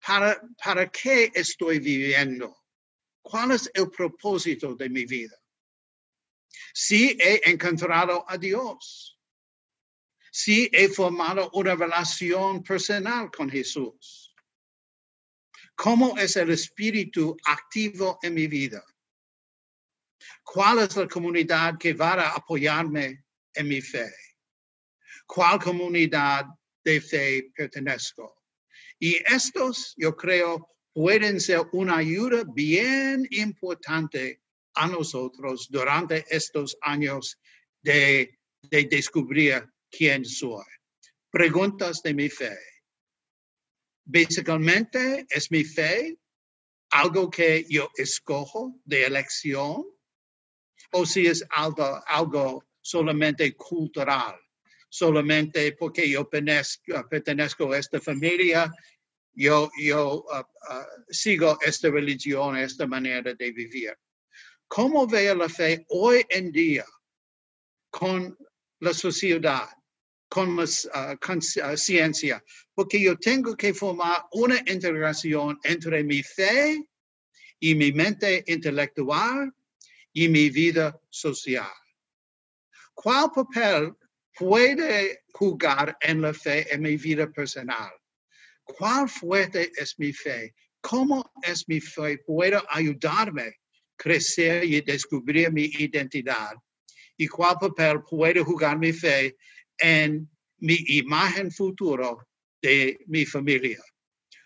¿Para, 0.05 0.40
para 0.62 0.88
qué 0.88 1.31
estoy 1.35 1.78
viviendo? 1.78 2.65
¿Cuál 3.28 3.50
es 3.50 3.68
el 3.75 3.90
propósito 3.90 4.76
de 4.76 4.88
mi 4.88 5.04
vida? 5.04 5.37
Si 6.73 7.18
he 7.21 7.50
encontrado 7.50 8.25
a 8.28 8.38
Dios, 8.38 9.18
si 10.30 10.71
he 10.73 10.88
formado 10.88 11.50
una 11.54 11.75
relación 11.75 12.62
personal 12.62 13.28
con 13.33 13.50
Jesús, 13.50 14.33
¿cómo 15.75 16.16
es 16.16 16.37
el 16.37 16.52
espíritu 16.52 17.37
activo 17.47 18.21
en 18.23 18.35
mi 18.35 18.47
vida? 18.47 18.85
¿Cuál 20.45 20.78
es 20.78 20.97
la 20.97 21.09
comunidad 21.09 21.78
que 21.78 21.95
va 21.95 22.12
a 22.12 22.37
apoyarme 22.37 23.25
en 23.54 23.66
mi 23.66 23.80
fe? 23.80 24.09
¿Cuál 25.26 25.59
comunidad 25.59 26.45
de 26.85 27.00
fe 27.00 27.50
pertenezco? 27.52 28.45
Y 29.00 29.16
estos, 29.16 29.95
yo 29.97 30.14
creo, 30.14 30.75
pueden 30.97 31.38
ser 31.43 31.61
una 31.73 31.99
ayuda 31.99 32.43
bien 32.55 33.29
importante 33.31 34.41
a 34.73 34.87
nosotros 34.87 35.69
durante 35.69 36.25
estos 36.31 36.75
años 36.81 37.38
de, 37.83 38.38
descubrir 38.71 39.69
quién 39.91 40.25
soy. 40.25 40.65
Preguntas 41.31 42.03
de 42.03 42.15
mi 42.15 42.31
fe. 42.31 42.57
Básicamente, 44.07 45.26
¿es 45.29 45.50
mi 45.50 45.65
fe 45.65 46.17
algo 46.88 47.29
que 47.29 47.67
yo 47.69 47.91
escojo 47.97 48.81
de 48.87 49.05
elección? 49.05 49.85
¿O 50.93 51.05
si 51.05 51.26
es 51.26 51.45
algo, 51.50 52.03
algo 52.07 52.65
solamente 52.81 53.55
cultural? 53.55 54.35
Solamente 54.88 55.73
porque 55.73 56.09
yo 56.09 56.26
pertenezco 56.31 57.73
a 57.73 57.79
esta 57.79 58.00
familia 58.00 58.73
yo, 59.37 59.71
yo 59.78 60.25
uh, 60.25 60.38
uh, 60.38 60.85
sigo 61.11 61.59
esta 61.61 61.90
religión, 61.90 62.57
esta 62.57 62.87
manera 62.87 63.35
de 63.35 63.52
vivir. 63.52 63.95
¿Cómo 64.66 65.07
veo 65.07 65.35
la 65.35 65.49
fe 65.49 65.85
hoy 65.90 66.25
en 66.31 66.50
día 66.50 66.85
con 67.90 68.37
la 68.81 68.95
sociedad, 68.95 69.69
con 70.28 70.57
la 70.57 70.64
uh, 70.64 71.76
ciencia? 71.76 72.43
Porque 72.75 73.00
yo 73.00 73.16
tengo 73.19 73.55
que 73.55 73.75
formar 73.75 74.25
una 74.33 74.59
integración 74.66 75.61
entre 75.62 76.02
mi 76.02 76.23
fe 76.23 76.88
y 77.61 77.75
mi 77.75 77.93
mente 77.93 78.43
intelectual 78.47 79.52
y 80.14 80.28
mi 80.28 80.49
vida 80.49 80.99
social. 81.11 81.71
¿Cuál 82.95 83.31
papel 83.33 83.95
puede 84.35 85.25
jugar 85.33 85.97
en 86.00 86.23
la 86.23 86.33
fe 86.33 86.73
en 86.73 86.81
mi 86.81 86.97
vida 86.97 87.31
personal? 87.31 87.93
¿Cuál 88.66 89.08
fuerte 89.08 89.73
es 89.76 89.99
mi 89.99 90.12
fe? 90.12 90.54
¿Cómo 90.80 91.32
es 91.42 91.66
mi 91.68 91.80
fe? 91.80 92.18
¿Puede 92.18 92.61
ayudarme 92.68 93.61
crecer 93.96 94.64
y 94.64 94.80
descubrir 94.82 95.50
mi 95.50 95.64
identidad 95.64 96.54
y 97.16 97.26
cuál 97.26 97.56
papel 97.58 98.02
puede 98.02 98.42
jugar 98.42 98.78
mi 98.78 98.92
fe 98.92 99.37
en 99.78 100.28
mi 100.58 100.76
imagen 100.88 101.50
futuro 101.50 102.28
de 102.61 102.99
mi 103.06 103.25
familia. 103.25 103.82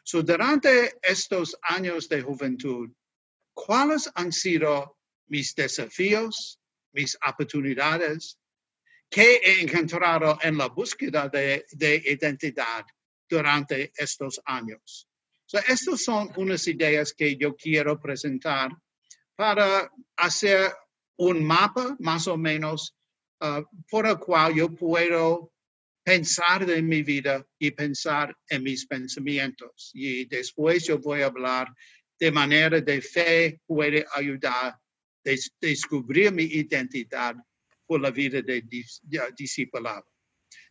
So, 0.02 0.22
durante 0.22 0.98
estos 1.02 1.56
años 1.62 2.08
de 2.08 2.22
juventud, 2.22 2.90
¿cuáles 3.54 4.10
han 4.14 4.32
sido 4.32 4.98
mis 5.28 5.54
desafíos, 5.54 6.58
mis 6.92 7.16
oportunidades? 7.26 8.38
¿Qué 9.08 9.40
he 9.44 9.60
encontrado 9.60 10.38
en 10.42 10.56
la 10.56 10.68
búsqueda 10.68 11.28
de, 11.28 11.64
identidad 12.04 12.84
durante 13.30 13.92
estos 13.96 14.40
años? 14.44 15.08
So, 15.46 15.58
estas 15.58 16.02
son 16.04 16.30
unas 16.37 16.66
ideas 16.68 17.12
que 17.12 17.37
yo 17.37 17.56
quiero 17.56 18.00
presentar 18.00 18.70
para 19.37 19.90
hacer 20.16 20.72
un 21.16 21.44
mapa 21.44 21.96
más 21.99 22.26
o 22.28 22.37
menos 22.37 22.94
uh, 23.40 23.62
por 23.88 24.06
el 24.06 24.18
cual 24.18 24.54
yo 24.54 24.75
puedo 24.75 25.52
pensar 26.04 26.66
de 26.66 26.82
mi 26.82 27.02
vida 27.02 27.46
y 27.58 27.70
pensar 27.70 28.37
en 28.49 28.62
mis 28.62 28.87
pensamientos. 28.87 29.90
Y 29.94 30.25
después 30.26 30.87
yo 30.87 30.99
voy 30.99 31.22
a 31.22 31.26
hablar 31.26 31.68
de 32.20 32.30
manera 32.30 32.80
de 32.80 33.00
fe 33.00 33.60
puede 33.66 34.04
ayudar 34.14 34.54
a 34.54 34.80
descubrir 35.60 36.30
mi 36.32 36.44
identidad 36.44 37.34
por 37.87 38.00
la 38.00 38.10
vida 38.10 38.42
de 38.42 38.62
discipulado. 39.37 40.06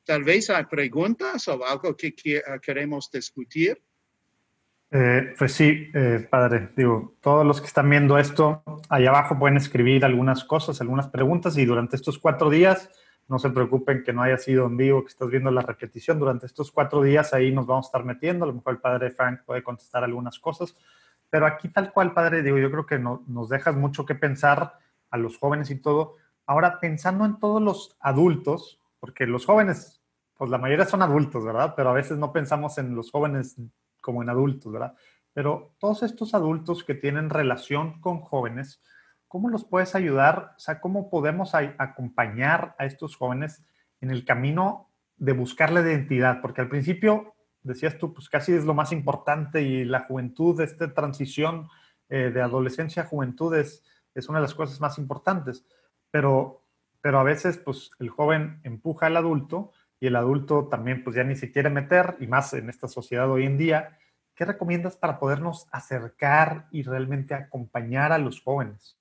Tal 0.09 0.23
vez 0.23 0.49
hay 0.49 0.65
preguntas 0.65 1.47
o 1.49 1.63
algo 1.63 1.95
que 1.95 2.15
queremos 2.63 3.11
discutir. 3.11 3.79
Eh, 4.89 5.35
pues 5.37 5.53
sí, 5.53 5.87
eh, 5.93 6.27
padre, 6.27 6.69
digo, 6.75 7.13
todos 7.21 7.45
los 7.45 7.61
que 7.61 7.67
están 7.67 7.87
viendo 7.87 8.17
esto, 8.17 8.63
ahí 8.89 9.05
abajo 9.05 9.37
pueden 9.37 9.57
escribir 9.57 10.03
algunas 10.03 10.43
cosas, 10.45 10.81
algunas 10.81 11.09
preguntas 11.09 11.55
y 11.59 11.65
durante 11.65 11.95
estos 11.95 12.17
cuatro 12.17 12.49
días, 12.49 12.89
no 13.27 13.37
se 13.37 13.51
preocupen 13.51 14.03
que 14.03 14.11
no 14.11 14.23
haya 14.23 14.39
sido 14.39 14.65
en 14.65 14.77
vivo, 14.77 15.03
que 15.03 15.09
estás 15.09 15.29
viendo 15.29 15.51
la 15.51 15.61
repetición, 15.61 16.17
durante 16.17 16.47
estos 16.47 16.71
cuatro 16.71 17.03
días 17.03 17.31
ahí 17.35 17.51
nos 17.51 17.67
vamos 17.67 17.85
a 17.85 17.89
estar 17.89 18.03
metiendo, 18.03 18.45
a 18.45 18.47
lo 18.47 18.55
mejor 18.55 18.73
el 18.73 18.79
padre 18.79 19.11
Frank 19.11 19.41
puede 19.45 19.61
contestar 19.61 20.03
algunas 20.03 20.39
cosas, 20.39 20.75
pero 21.29 21.45
aquí 21.45 21.69
tal 21.69 21.93
cual, 21.93 22.15
padre, 22.15 22.41
digo, 22.41 22.57
yo 22.57 22.71
creo 22.71 22.87
que 22.87 22.97
no, 22.97 23.23
nos 23.27 23.47
dejas 23.47 23.75
mucho 23.75 24.07
que 24.07 24.15
pensar 24.15 24.73
a 25.11 25.17
los 25.19 25.37
jóvenes 25.37 25.69
y 25.69 25.75
todo. 25.75 26.15
Ahora, 26.47 26.79
pensando 26.79 27.25
en 27.25 27.37
todos 27.37 27.61
los 27.61 27.95
adultos, 27.99 28.79
porque 28.99 29.25
los 29.25 29.45
jóvenes, 29.45 29.98
pues 30.39 30.49
la 30.49 30.57
mayoría 30.57 30.85
son 30.85 31.01
adultos, 31.01 31.43
¿verdad? 31.43 31.73
Pero 31.75 31.89
a 31.89 31.93
veces 31.93 32.17
no 32.17 32.31
pensamos 32.31 32.77
en 32.77 32.95
los 32.95 33.11
jóvenes 33.11 33.57
como 33.99 34.23
en 34.23 34.29
adultos, 34.29 34.71
¿verdad? 34.71 34.95
Pero 35.33 35.75
todos 35.79 36.01
estos 36.01 36.33
adultos 36.33 36.85
que 36.85 36.95
tienen 36.95 37.29
relación 37.29 37.99
con 37.99 38.21
jóvenes, 38.21 38.81
¿cómo 39.27 39.49
los 39.49 39.65
puedes 39.65 39.95
ayudar? 39.95 40.53
O 40.55 40.59
sea, 40.59 40.79
¿cómo 40.79 41.09
podemos 41.09 41.55
acompañar 41.55 42.73
a 42.79 42.85
estos 42.85 43.17
jóvenes 43.17 43.65
en 43.99 44.11
el 44.11 44.23
camino 44.23 44.89
de 45.17 45.33
buscar 45.33 45.73
la 45.73 45.81
identidad? 45.81 46.39
Porque 46.41 46.61
al 46.61 46.69
principio, 46.69 47.35
decías 47.61 47.97
tú, 47.97 48.13
pues 48.13 48.29
casi 48.29 48.53
es 48.53 48.63
lo 48.63 48.73
más 48.73 48.93
importante 48.93 49.61
y 49.61 49.83
la 49.83 50.05
juventud, 50.05 50.61
esta 50.61 50.93
transición 50.93 51.67
eh, 52.07 52.31
de 52.33 52.41
adolescencia 52.41 53.03
a 53.03 53.07
juventud 53.07 53.53
es, 53.55 53.83
es 54.15 54.29
una 54.29 54.39
de 54.39 54.43
las 54.43 54.55
cosas 54.55 54.79
más 54.79 54.97
importantes. 54.99 55.65
Pero, 56.11 56.63
pero 57.01 57.19
a 57.19 57.23
veces, 57.23 57.57
pues 57.57 57.91
el 57.99 58.07
joven 58.07 58.61
empuja 58.63 59.07
al 59.07 59.17
adulto 59.17 59.73
y 59.99 60.07
el 60.07 60.15
adulto 60.15 60.67
también 60.69 61.03
pues 61.03 61.15
ya 61.15 61.23
ni 61.23 61.35
se 61.35 61.51
quiere 61.51 61.69
meter, 61.69 62.15
y 62.19 62.27
más 62.27 62.53
en 62.53 62.69
esta 62.69 62.87
sociedad 62.87 63.29
hoy 63.29 63.45
en 63.45 63.57
día, 63.57 63.97
¿qué 64.35 64.45
recomiendas 64.45 64.95
para 64.95 65.19
podernos 65.19 65.67
acercar 65.71 66.67
y 66.71 66.83
realmente 66.83 67.33
acompañar 67.33 68.11
a 68.11 68.17
los 68.17 68.41
jóvenes? 68.41 68.95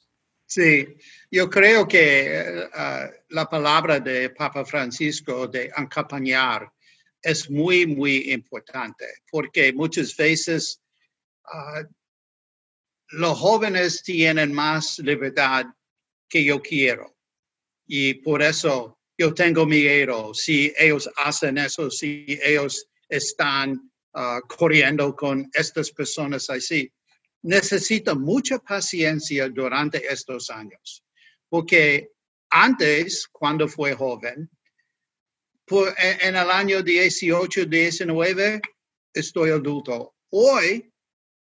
Sí, 0.45 0.97
yo 1.31 1.51
creo 1.51 1.87
que 1.87 2.69
uh, 2.75 3.13
la 3.29 3.47
palabra 3.47 4.01
de 4.01 4.31
Papa 4.31 4.65
Francisco 4.65 5.47
de 5.47 5.71
acompañar 5.75 6.73
es 7.21 7.51
muy, 7.51 7.87
muy 7.87 8.33
importante, 8.33 9.05
porque 9.31 9.73
muchas 9.73 10.17
veces 10.17 10.83
uh, 11.45 11.85
los 13.11 13.39
jóvenes 13.39 14.03
tienen 14.03 14.53
más 14.53 14.99
libertad 14.99 15.67
que 16.29 16.43
yo 16.45 16.61
quiero. 16.61 17.15
Y 17.87 18.15
por 18.15 18.43
eso 18.43 18.98
yo 19.19 19.35
tengo 19.35 19.67
miedo 19.67 20.33
si 20.33 20.73
ellos 20.79 21.11
hacen 21.17 21.59
eso, 21.59 21.91
si 21.91 22.25
ellos 22.41 22.87
están 23.09 23.91
uh, 24.15 24.41
corriendo 24.47 25.15
con 25.17 25.51
estas 25.53 25.91
personas 25.91 26.49
así. 26.49 26.91
Necesito 27.43 28.15
mucha 28.15 28.59
paciencia 28.59 29.49
durante 29.49 30.07
estos 30.07 30.51
años, 30.51 31.05
porque 31.49 32.11
antes, 32.51 33.27
cuando 33.29 33.69
fue 33.69 33.95
joven, 33.95 34.49
en 35.69 36.37
el 36.37 36.51
año 36.51 36.83
18, 36.83 37.67
19, 37.67 38.61
estoy 39.13 39.51
adulto. 39.51 40.15
Hoy 40.31 40.91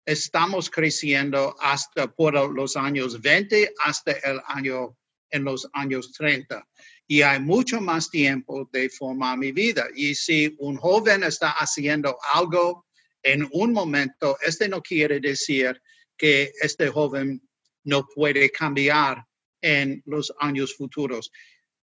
estamos 0.04 0.68
creciendo 0.68 1.54
hasta 1.60 2.12
por 2.12 2.34
los 2.52 2.76
años 2.76 3.20
20 3.20 3.74
hasta 3.84 4.12
el 4.12 4.40
año 4.46 4.96
en 5.30 5.44
los 5.44 5.68
años 5.72 6.12
30 6.12 6.66
y 7.06 7.22
hay 7.22 7.40
mucho 7.40 7.80
más 7.80 8.10
tiempo 8.10 8.68
de 8.72 8.90
formar 8.90 9.38
mi 9.38 9.52
vida. 9.52 9.86
Y 9.94 10.14
si 10.14 10.54
un 10.58 10.76
joven 10.76 11.22
está 11.22 11.52
haciendo 11.52 12.18
algo 12.34 12.86
en 13.22 13.48
un 13.52 13.72
momento, 13.72 14.36
este 14.40 14.68
no 14.68 14.82
quiere 14.82 15.20
decir 15.20 15.80
que 16.16 16.52
este 16.60 16.88
joven 16.88 17.40
no 17.84 18.06
puede 18.06 18.50
cambiar 18.50 19.24
en 19.60 20.02
los 20.06 20.32
años 20.40 20.74
futuros. 20.74 21.30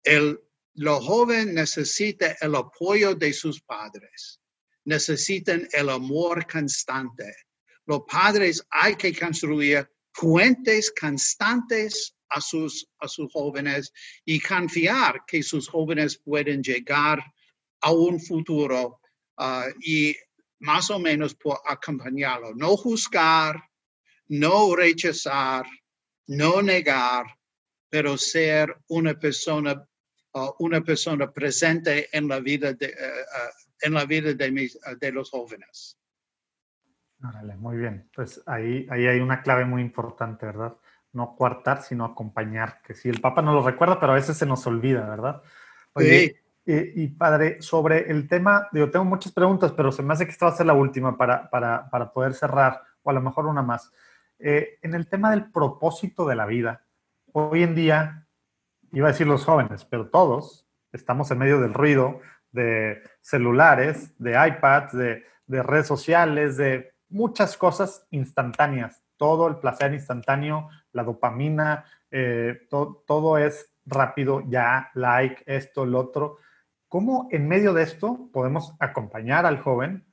El, 0.03 0.39
los 0.75 1.05
jóvenes 1.05 1.47
necesitan 1.47 2.37
el 2.41 2.55
apoyo 2.55 3.15
de 3.15 3.33
sus 3.33 3.61
padres, 3.61 4.41
necesitan 4.85 5.67
el 5.73 5.89
amor 5.89 6.47
constante. 6.47 7.35
Los 7.87 8.03
padres 8.09 8.65
hay 8.71 8.95
que 8.95 9.13
construir 9.13 9.91
puentes 10.13 10.93
constantes 10.99 12.15
a 12.31 12.41
sus, 12.41 12.88
a 13.01 13.09
sus 13.09 13.33
jóvenes 13.33 13.93
y 14.25 14.41
confiar 14.41 15.25
que 15.27 15.43
sus 15.43 15.69
jóvenes 15.69 16.19
pueden 16.19 16.62
llegar 16.62 17.23
a 17.81 17.93
un 17.93 18.21
futuro 18.21 19.01
ah, 19.37 19.67
y 19.81 20.14
más 20.61 20.91
o 20.91 20.99
menos 20.99 21.35
por 21.35 21.59
acompañarlo. 21.67 22.55
No 22.55 22.77
juzgar, 22.77 23.62
no 24.29 24.75
rechazar, 24.75 25.67
no 26.27 26.62
negar, 26.62 27.27
pero 27.88 28.19
ser 28.19 28.77
una 28.88 29.14
persona, 29.14 29.85
ah, 30.35 30.51
una 30.59 30.81
persona 30.83 31.33
presente 31.33 32.09
en 32.17 32.29
la 32.29 32.41
vida 32.41 32.73
de, 32.73 32.87
eh, 32.87 33.25
ah, 33.35 33.51
en 33.81 33.95
la 33.95 34.05
vida 34.05 34.35
de, 34.35 34.71
de 35.01 35.12
los 35.12 35.31
jóvenes. 35.31 35.99
muy 37.59 37.77
bien. 37.77 38.09
Pues 38.14 38.43
ahí, 38.47 38.87
ahí 38.91 39.07
hay 39.07 39.21
una 39.21 39.43
clave 39.43 39.64
muy 39.64 39.83
importante, 39.83 40.47
¿verdad? 40.47 40.77
No 41.12 41.37
coartar, 41.37 41.83
sino 41.83 42.05
acompañar, 42.05 42.81
que 42.83 42.94
si 42.94 43.09
el 43.09 43.21
Papa 43.21 43.42
no 43.42 43.53
lo 43.53 43.62
recuerda, 43.62 43.99
pero 43.99 44.12
a 44.12 44.16
veces 44.16 44.37
se 44.37 44.47
nos 44.47 44.66
olvida, 44.66 45.09
¿verdad? 45.09 45.42
Oye, 45.94 46.42
y, 46.71 47.07
padre, 47.09 47.62
sobre 47.62 48.11
el 48.11 48.29
tema, 48.29 48.68
yo 48.73 48.90
tengo 48.90 49.07
muchas 49.07 49.33
preguntas, 49.33 49.73
pero 49.73 49.90
se 49.90 50.03
me 50.03 50.12
hace 50.12 50.27
que 50.27 50.33
esta 50.33 50.47
va 50.47 50.53
a 50.53 50.57
ser 50.57 50.66
la 50.66 50.75
última 50.75 51.16
para, 51.16 51.49
para, 51.49 51.88
para 51.88 52.12
poder 52.12 52.35
cerrar, 52.35 52.83
o 53.03 53.09
a 53.09 53.14
lo 53.14 53.23
mejor 53.23 53.47
una 53.47 53.62
más. 53.62 53.90
Eh, 54.38 54.79
en 54.83 54.94
el 54.94 55.09
tema 55.09 55.31
del 55.31 55.51
propósito 55.51 56.27
de 56.27 56.37
la 56.37 56.44
vida, 56.44 56.85
hoy 57.33 57.62
en 57.62 57.75
día, 57.75 58.27
iba 58.92 59.09
a 59.09 59.12
decir 59.12 59.27
los 59.27 59.47
jóvenes, 59.47 59.87
pero 59.87 60.09
todos 60.09 60.66
estamos 60.92 61.31
en 61.31 61.38
medio 61.38 61.59
del 61.59 61.73
ruido 61.73 62.21
de 62.53 63.03
celulares, 63.23 64.14
de 64.18 64.33
iPads, 64.33 64.92
de, 64.92 65.25
de 65.47 65.62
redes 65.62 65.87
sociales, 65.87 66.59
de 66.59 66.92
muchas 67.09 67.57
cosas 67.57 68.07
instantáneas, 68.11 69.03
todo 69.19 69.49
el 69.49 69.57
placer 69.57 69.93
instantáneo, 69.93 70.69
la 70.93 71.05
dopamina, 71.05 71.85
eh, 72.11 72.61
todo 72.71 73.37
es 73.37 73.75
rápido, 73.85 74.43
ya, 74.49 74.91
like, 74.95 75.43
esto, 75.47 75.85
lo 75.85 76.01
otro. 76.01 76.39
¿Cómo 76.89 77.29
en 77.31 77.47
medio 77.47 77.75
de 77.75 77.83
esto 77.83 78.31
podemos 78.33 78.75
acompañar 78.79 79.45
al 79.45 79.61
joven 79.61 80.07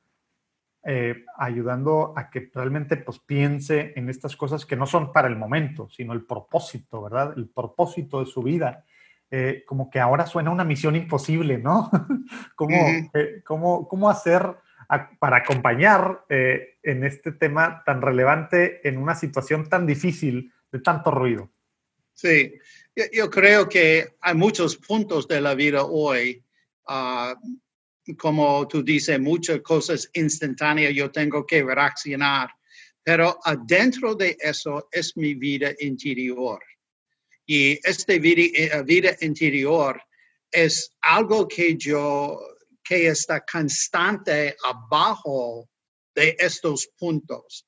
eh, 0.88 1.26
ayudando 1.38 2.14
a 2.16 2.30
que 2.30 2.52
realmente 2.54 2.98
pues, 2.98 3.20
piense 3.20 3.94
en 3.96 4.10
estas 4.10 4.36
cosas 4.36 4.66
que 4.66 4.76
no 4.76 4.86
son 4.86 5.12
para 5.12 5.28
el 5.28 5.36
momento, 5.36 5.90
sino 5.90 6.14
el 6.14 6.26
propósito, 6.26 7.02
¿verdad? 7.02 7.34
El 7.36 7.50
propósito 7.50 8.20
de 8.20 8.26
su 8.26 8.44
vida. 8.44 8.84
Eh, 9.32 9.64
como 9.66 9.90
que 9.90 10.00
ahora 10.00 10.28
suena 10.28 10.52
una 10.52 10.64
misión 10.64 10.96
imposible, 10.96 11.58
¿no? 11.58 11.90
¿Cómo, 12.56 12.78
cómo, 13.44 13.88
¿Cómo 13.88 14.10
hacer 14.10 14.56
para 15.20 15.38
acompañar 15.38 16.26
en 16.30 17.04
este 17.04 17.32
tema 17.32 17.84
tan 17.86 18.02
relevante 18.02 18.88
en 18.88 18.98
una 18.98 19.16
situación 19.16 19.68
tan 19.70 19.86
difícil 19.86 20.52
de 20.72 20.80
tanto 20.80 21.12
ruido. 21.12 21.52
Sí, 22.14 22.54
yo, 23.12 23.30
creo 23.30 23.68
que 23.68 24.16
hay 24.22 24.36
muchos 24.36 24.78
puntos 24.78 25.28
de 25.28 25.42
la 25.42 25.54
vida 25.54 25.84
hoy, 25.84 26.42
ah, 26.88 27.36
como 28.18 28.68
tú 28.68 28.84
dices, 28.84 29.20
muchas 29.20 29.60
cosas 29.62 30.10
instantáneas, 30.14 30.94
yo 30.94 31.12
tengo 31.12 31.46
que 31.46 31.64
reaccionar, 31.64 32.50
pero 33.04 33.38
adentro 33.44 34.16
de 34.16 34.38
eso 34.40 34.88
es 34.92 35.18
mi 35.18 35.34
vida 35.34 35.74
interior. 35.80 36.64
Y 37.46 37.74
esta 37.88 38.18
vida, 38.18 38.42
eh, 38.54 38.84
vida 38.84 39.16
interior 39.22 40.02
es 40.52 40.96
algo 41.02 41.48
que 41.48 41.76
yo, 41.76 42.40
que 42.88 43.08
está 43.08 43.44
constante 43.44 44.56
abajo 44.64 45.68
de 46.14 46.36
estos 46.40 46.88
puntos, 46.98 47.68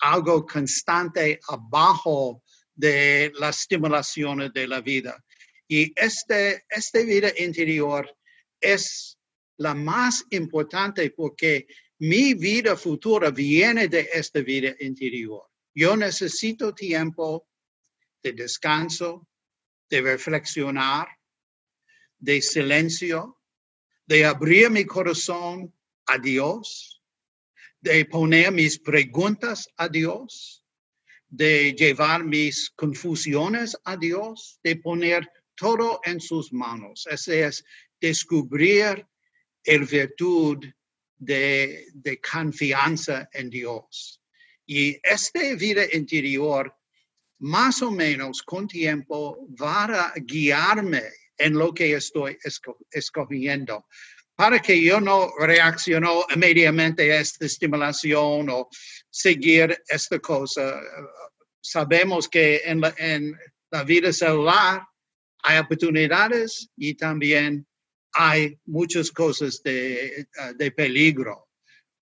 algo 0.00 0.44
constante 0.44 1.40
abajo 1.48 2.44
de 2.74 3.32
las 3.34 3.60
estimulaciones 3.60 4.52
de 4.52 4.68
la 4.68 4.82
vida. 4.82 5.24
Y 5.66 5.92
este, 5.96 6.64
esta 6.68 7.00
vida 7.00 7.32
interior 7.38 8.14
es 8.60 9.18
la 9.56 9.74
más 9.74 10.24
importante 10.30 11.10
porque 11.10 11.66
mi 11.98 12.34
vida 12.34 12.76
futura 12.76 13.30
viene 13.30 13.88
de 13.88 14.08
esta 14.12 14.40
vida 14.40 14.74
interior. 14.80 15.48
Yo 15.74 15.96
necesito 15.96 16.74
tiempo 16.74 17.48
de 18.22 18.32
descanso, 18.32 19.26
de 19.90 20.02
reflexionar, 20.02 21.08
de 22.18 22.42
silencio, 22.42 23.37
de 24.08 24.24
abrir 24.24 24.70
mi 24.70 24.86
corazón 24.86 25.72
a 26.06 26.16
Dios, 26.16 27.02
de 27.78 28.06
poner 28.06 28.50
mis 28.50 28.78
preguntas 28.78 29.68
a 29.76 29.86
Dios, 29.86 30.64
de 31.28 31.74
llevar 31.74 32.24
mis 32.24 32.70
confusiones 32.70 33.76
a 33.84 33.98
Dios, 33.98 34.58
de 34.64 34.76
poner 34.76 35.30
todo 35.54 36.00
en 36.04 36.20
sus 36.20 36.54
manos. 36.54 37.06
Ese 37.10 37.44
es 37.44 37.62
descubrir 38.00 39.06
el 39.62 39.84
virtud 39.84 40.64
de, 41.18 41.88
de 41.92 42.18
confianza 42.18 43.28
en 43.30 43.50
Dios. 43.50 44.22
Y 44.64 44.98
esta 45.02 45.54
vida 45.54 45.84
interior, 45.92 46.74
más 47.40 47.82
o 47.82 47.90
menos 47.90 48.42
con 48.42 48.66
tiempo, 48.66 49.46
va 49.60 49.84
a 49.84 50.14
guiarme 50.16 51.02
en 51.38 51.54
lo 51.54 51.72
que 51.72 51.94
estoy 51.94 52.38
escogiendo 52.90 53.86
para 54.38 54.60
que 54.60 54.80
yo 54.80 55.00
no 55.00 55.32
reaccione 55.36 56.08
inmediatamente 56.32 57.12
a 57.12 57.20
esta 57.20 57.44
estimulación 57.44 58.48
o 58.50 58.68
seguir 59.10 59.82
esta 59.88 60.20
cosa. 60.20 60.80
Sabemos 61.60 62.28
que 62.28 62.62
en 62.64 62.80
la, 62.80 63.82
vida 63.82 64.12
celular 64.12 64.82
hay 65.42 65.58
oportunidades 65.58 66.70
y 66.76 66.94
también 66.94 67.66
hay 68.12 68.56
muchas 68.64 69.10
cosas 69.10 69.60
de, 69.64 70.28
de 70.54 70.70
peligro, 70.70 71.48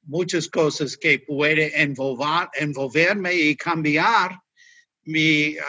muchas 0.02 0.46
cosas 0.46 0.94
que 0.94 1.20
pueden 1.20 1.70
envolver, 1.74 2.50
envolverme 2.52 3.32
y 3.32 3.56
cambiar 3.56 4.38
mi, 5.04 5.56
uh, 5.56 5.62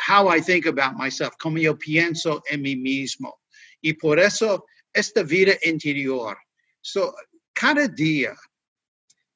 how 0.00 0.28
I 0.28 0.40
think 0.40 0.66
about 0.66 0.96
myself, 0.96 1.36
como 1.38 1.58
yo 1.58 1.74
pienso 1.74 2.42
en 2.50 2.62
mí 2.62 2.76
mismo. 2.76 3.40
Y 3.82 3.94
por 3.94 4.18
eso 4.18 4.64
esta 4.92 5.22
vida 5.22 5.56
interior. 5.62 6.36
So, 6.82 7.14
cada 7.54 7.88
día 7.88 8.34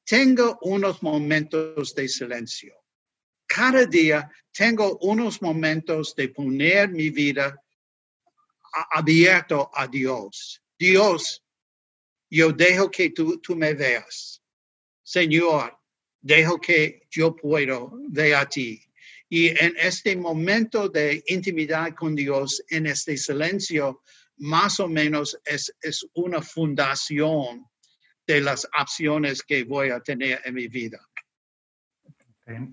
tengo 0.05 0.57
unos 0.61 1.01
momentos 1.01 1.93
de 1.95 2.07
silencio. 2.07 2.73
Cada 3.47 3.85
día 3.85 4.29
tengo 4.51 4.97
unos 5.01 5.41
momentos 5.41 6.15
de 6.15 6.29
poner 6.29 6.89
mi 6.89 7.09
vida 7.09 7.55
abierto 8.91 9.69
a 9.73 9.87
Dios. 9.87 10.61
Dios, 10.77 11.43
yo 12.29 12.51
dejo 12.51 12.89
que 12.89 13.11
tú, 13.11 13.39
tú 13.39 13.55
me 13.55 13.73
veas. 13.73 14.41
Señor, 15.03 15.77
dejo 16.21 16.59
que 16.59 17.07
yo 17.09 17.35
puedo 17.35 17.91
ver 18.09 18.35
a 18.35 18.49
ti. 18.49 18.81
Y 19.29 19.47
en 19.47 19.73
este 19.77 20.15
momento 20.15 20.89
de 20.89 21.23
intimidad 21.27 21.93
con 21.95 22.15
Dios, 22.15 22.63
en 22.69 22.85
este 22.85 23.17
silencio, 23.17 24.01
más 24.37 24.79
o 24.79 24.87
menos 24.87 25.39
es, 25.45 25.73
es 25.81 26.05
una 26.13 26.41
fundación 26.41 27.65
de 28.27 28.41
las 28.41 28.67
opciones 28.79 29.43
que 29.43 29.63
voy 29.63 29.89
a 29.89 29.99
tener 29.99 30.41
en 30.45 30.53
mi 30.53 30.67
vida. 30.67 30.99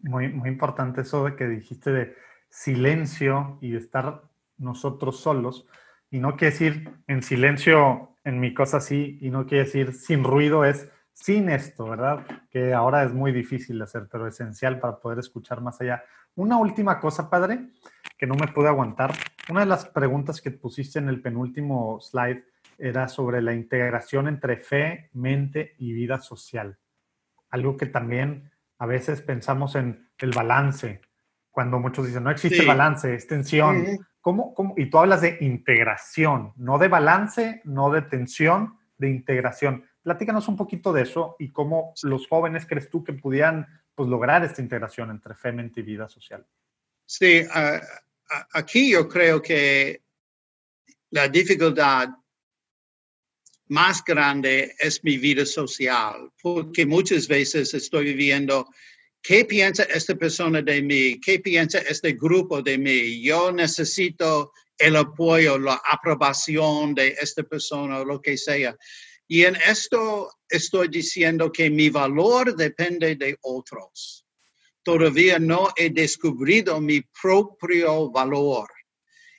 Muy, 0.03 0.29
muy 0.29 0.49
importante 0.49 1.01
eso 1.01 1.25
de 1.25 1.37
que 1.37 1.47
dijiste 1.47 1.91
de 1.91 2.17
silencio 2.51 3.59
y 3.63 3.71
de 3.71 3.79
estar 3.79 4.23
nosotros 4.59 5.21
solos. 5.21 5.67
Y 6.11 6.19
no 6.19 6.37
quiere 6.37 6.53
decir 6.53 6.91
en 7.07 7.23
silencio 7.23 8.13
en 8.25 8.39
mi 8.39 8.55
cosa 8.55 8.77
así, 8.77 9.19
y 9.21 9.31
no 9.31 9.47
quiere 9.47 9.65
decir 9.65 9.93
sin 9.95 10.23
ruido, 10.23 10.65
es 10.65 10.89
sin 11.13 11.49
esto, 11.49 11.89
¿verdad? 11.89 12.27
Que 12.51 12.73
ahora 12.73 13.05
es 13.05 13.13
muy 13.13 13.33
difícil 13.33 13.79
de 13.79 13.85
hacer, 13.85 14.09
pero 14.11 14.27
esencial 14.27 14.81
para 14.81 14.99
poder 14.99 15.19
escuchar 15.19 15.61
más 15.61 15.81
allá. 15.81 16.03
Una 16.35 16.57
última 16.57 16.99
cosa, 16.99 17.29
padre, 17.29 17.71
que 18.19 18.27
no 18.27 18.35
me 18.35 18.49
pude 18.49 18.69
aguantar. 18.69 19.13
Una 19.49 19.61
de 19.61 19.67
las 19.67 19.87
preguntas 19.87 20.41
que 20.41 20.51
pusiste 20.51 20.99
en 20.99 21.09
el 21.09 21.21
penúltimo 21.21 22.01
slide 22.01 22.45
era 22.79 23.09
sobre 23.09 23.43
la 23.43 23.55
integración 23.55 24.29
entre 24.29 24.57
fe, 24.57 25.11
mente 25.13 25.75
y 25.79 25.93
vida 25.93 26.21
social. 26.21 26.79
Algo 27.51 27.77
que 27.77 27.87
también 27.87 28.51
a 28.79 28.87
veces 28.87 29.23
pensamos 29.23 29.77
en 29.77 30.09
el 30.19 30.31
balance, 30.31 31.01
cuando 31.53 31.79
muchos 31.79 32.07
dicen, 32.07 32.25
no 32.25 32.31
existe 32.31 32.65
balance, 32.65 33.15
es 33.15 33.27
tensión. 33.27 33.85
¿Cómo, 34.21 34.55
cómo? 34.55 34.75
Y 34.77 34.89
tú 34.89 34.99
hablas 34.99 35.21
de 35.21 35.37
integración, 35.41 36.53
no 36.57 36.79
de 36.79 36.89
balance, 36.89 37.61
no 37.65 37.91
de 37.91 38.03
tensión, 38.03 38.79
de 38.97 39.11
integración. 39.11 39.85
Platícanos 40.03 40.49
un 40.49 40.57
poquito 40.57 40.93
de 40.93 41.03
eso 41.03 41.37
y 41.39 41.51
cómo 41.51 41.95
los 42.03 42.27
jóvenes 42.27 42.67
crees 42.67 42.91
tú 42.91 43.05
que 43.05 43.13
pudieran 43.13 43.67
pues, 43.95 44.09
lograr 44.09 44.45
esta 44.45 44.61
integración 44.61 45.11
entre 45.11 45.35
fe, 45.35 45.53
mente 45.53 45.81
y 45.81 45.85
vida 45.85 46.09
social. 46.09 46.45
Sí, 47.07 47.43
aquí 48.53 48.91
yo 48.91 49.09
creo 49.09 49.41
que 49.41 50.03
la 51.11 51.29
dificultad 51.29 52.09
más 53.69 54.03
grande 54.05 54.75
es 54.79 55.03
mi 55.05 55.19
vida 55.19 55.47
social, 55.47 56.31
porque 56.43 56.85
muchas 56.85 57.29
veces 57.29 57.73
estoy 57.75 58.07
viviendo 58.07 58.69
¿Qué 59.23 59.45
piensa 59.45 59.85
esta 59.85 60.17
persona 60.17 60.61
de 60.63 60.83
mí? 60.83 61.21
¿Qué 61.21 61.39
piensa 61.39 61.79
este 61.79 62.15
grupo 62.15 62.61
de 62.61 62.77
mí? 62.77 63.23
Yo 63.23 63.53
necesito 63.53 64.53
el 64.77 64.97
apoyo, 64.97 65.61
la 65.61 65.81
aprobación 65.89 66.93
de 66.93 67.17
esta 67.21 67.45
persona 67.45 68.01
o 68.01 68.05
lo 68.05 68.21
que 68.21 68.37
sea. 68.37 68.77
Y 69.33 69.47
en 69.47 69.57
esto 69.57 70.31
estoy 70.47 70.89
diciendo 70.89 71.51
que 71.51 71.71
mi 71.71 71.89
valor 71.89 72.55
depende 72.55 73.17
de 73.17 73.35
otros. 73.41 74.27
Todavía 74.83 75.39
no 75.39 75.71
he 75.75 75.89
descubierto 75.89 76.79
mi 76.83 77.01
propio 77.23 78.11
valor. 78.11 78.69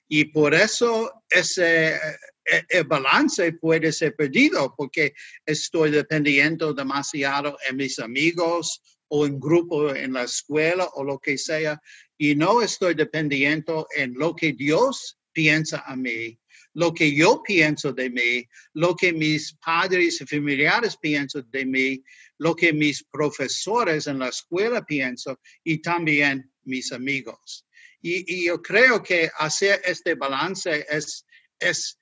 Y 0.07 0.25
por 0.25 0.55
eso 0.55 1.23
ese 1.29 1.93
e, 1.93 2.65
el 2.69 2.85
balance 2.85 3.53
puede 3.53 3.91
ser 3.91 4.15
perdido 4.15 4.73
porque 4.75 5.13
estoy 5.45 5.91
dependiendo 5.91 6.73
demasiado 6.73 7.55
en 7.69 7.75
mis 7.75 7.99
amigos 7.99 8.81
o 9.09 9.27
en 9.27 9.39
grupo 9.39 9.93
en 9.93 10.13
la 10.13 10.23
escuela 10.23 10.89
o 10.95 11.03
lo 11.03 11.19
que 11.19 11.37
sea 11.37 11.79
y 12.17 12.33
no 12.33 12.63
estoy 12.63 12.95
dependiendo 12.95 13.85
en 13.95 14.15
lo 14.15 14.35
que 14.35 14.53
Dios 14.53 15.19
piensa 15.31 15.83
a 15.85 15.95
mí 15.95 16.39
lo 16.73 16.93
que 16.93 17.13
yo 17.13 17.41
pienso 17.43 17.93
de 17.93 18.09
mí, 18.09 18.47
lo 18.73 18.95
que 18.95 19.13
mis 19.13 19.53
padres 19.53 20.21
y 20.21 20.25
familiares 20.25 20.97
piensan 20.97 21.49
de 21.51 21.65
mí, 21.65 22.03
lo 22.37 22.55
que 22.55 22.73
mis 22.73 23.03
profesores 23.03 24.07
en 24.07 24.19
la 24.19 24.29
escuela 24.29 24.83
piensan 24.85 25.37
y 25.63 25.79
también 25.79 26.51
mis 26.63 26.91
amigos. 26.91 27.65
Y, 28.01 28.45
yo 28.45 28.61
creo 28.61 29.01
que 29.01 29.29
hacer 29.37 29.81
este 29.85 30.15
balance 30.15 30.85
es, 30.89 31.25
es 31.59 31.97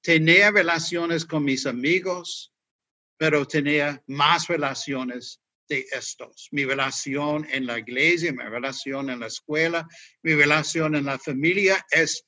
tener 0.00 0.54
relaciones 0.54 1.26
con 1.26 1.44
mis 1.44 1.66
amigos, 1.66 2.54
pero 3.18 3.46
tener 3.46 4.02
más 4.06 4.46
relaciones 4.46 5.40
de 5.68 5.84
estos. 5.92 6.48
Mi 6.52 6.64
relación 6.64 7.46
en 7.50 7.66
la 7.66 7.78
iglesia, 7.78 8.32
mi 8.32 8.44
relación 8.44 9.10
en 9.10 9.20
la 9.20 9.26
escuela, 9.26 9.86
mi 10.22 10.34
relación 10.34 10.94
en 10.94 11.04
la 11.04 11.18
familia 11.18 11.84
es 11.90 12.24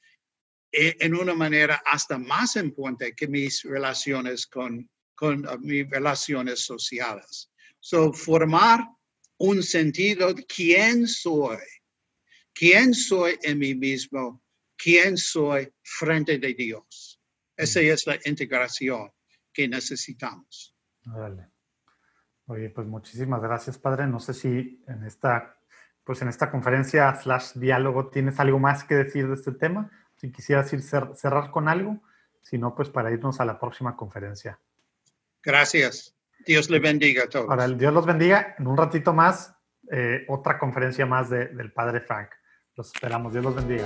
en 0.73 1.15
una 1.15 1.35
manera 1.35 1.83
hasta 1.85 2.19
más 2.19 2.57
importante 2.57 3.15
que 3.15 3.29
mis 3.29 3.63
relaciones 3.63 4.47
con, 4.47 4.89
con 5.15 5.47
uh, 5.47 5.59
mis 5.61 5.89
relaciones 5.89 6.61
sociales. 6.61 7.51
So, 7.81 8.13
formar 8.13 8.87
un 9.39 9.63
sentido 9.63 10.35
de 10.35 10.45
quién 10.45 11.07
soy, 11.07 11.59
quién 12.53 12.93
soy 12.93 13.39
en 13.43 13.59
mí 13.59 13.75
mismo, 13.75 14.43
quién 14.77 15.17
soy 15.17 15.73
frente 15.83 16.39
de 16.39 16.55
Dios. 16.55 17.21
Esa 17.57 17.81
es 17.81 18.07
la 18.07 18.19
integración 18.25 19.11
que 19.53 19.69
necesitamos. 19.69 20.77
Vale. 21.05 21.49
Oye, 22.47 22.71
pues 22.71 22.87
muchísimas 22.87 23.43
gracias, 23.43 23.79
padre. 23.79 24.07
No 24.07 24.21
sé 24.21 24.35
si 24.35 24.83
en 24.87 25.05
esta, 25.05 25.59
pues 26.05 26.23
en 26.23 26.29
esta 26.29 26.51
conferencia 26.51 27.15
slash 27.15 27.55
diálogo 27.55 28.09
tienes 28.09 28.39
algo 28.41 28.59
más 28.59 28.85
que 28.85 28.95
decir 28.95 29.29
de 29.29 29.35
este 29.35 29.53
tema 29.53 29.91
si 30.19 30.31
quisieras 30.31 30.73
ir 30.73 30.83
cerrar 30.83 31.51
con 31.51 31.69
algo, 31.69 32.03
si 32.43 32.59
no, 32.59 32.75
pues 32.75 32.91
para 32.91 33.11
irnos 33.11 33.41
a 33.41 33.45
la 33.45 33.59
próxima 33.59 33.97
conferencia. 33.97 34.59
Gracias. 35.43 36.15
Dios 36.47 36.71
le 36.71 36.79
bendiga 36.79 37.25
a 37.25 37.29
todos. 37.29 37.49
Ahora, 37.49 37.65
el 37.65 37.79
Dios 37.79 37.93
los 37.93 38.07
bendiga. 38.07 38.55
En 38.59 38.67
un 38.67 38.77
ratito 38.77 39.13
más, 39.13 39.55
eh, 39.91 40.25
otra 40.29 40.59
conferencia 40.59 41.07
más 41.07 41.31
del 41.31 41.73
Padre 41.73 42.01
Frank. 42.01 42.31
Los 42.75 42.89
esperamos. 42.95 43.33
Dios 43.33 43.45
los 43.45 43.55
bendiga. 43.55 43.85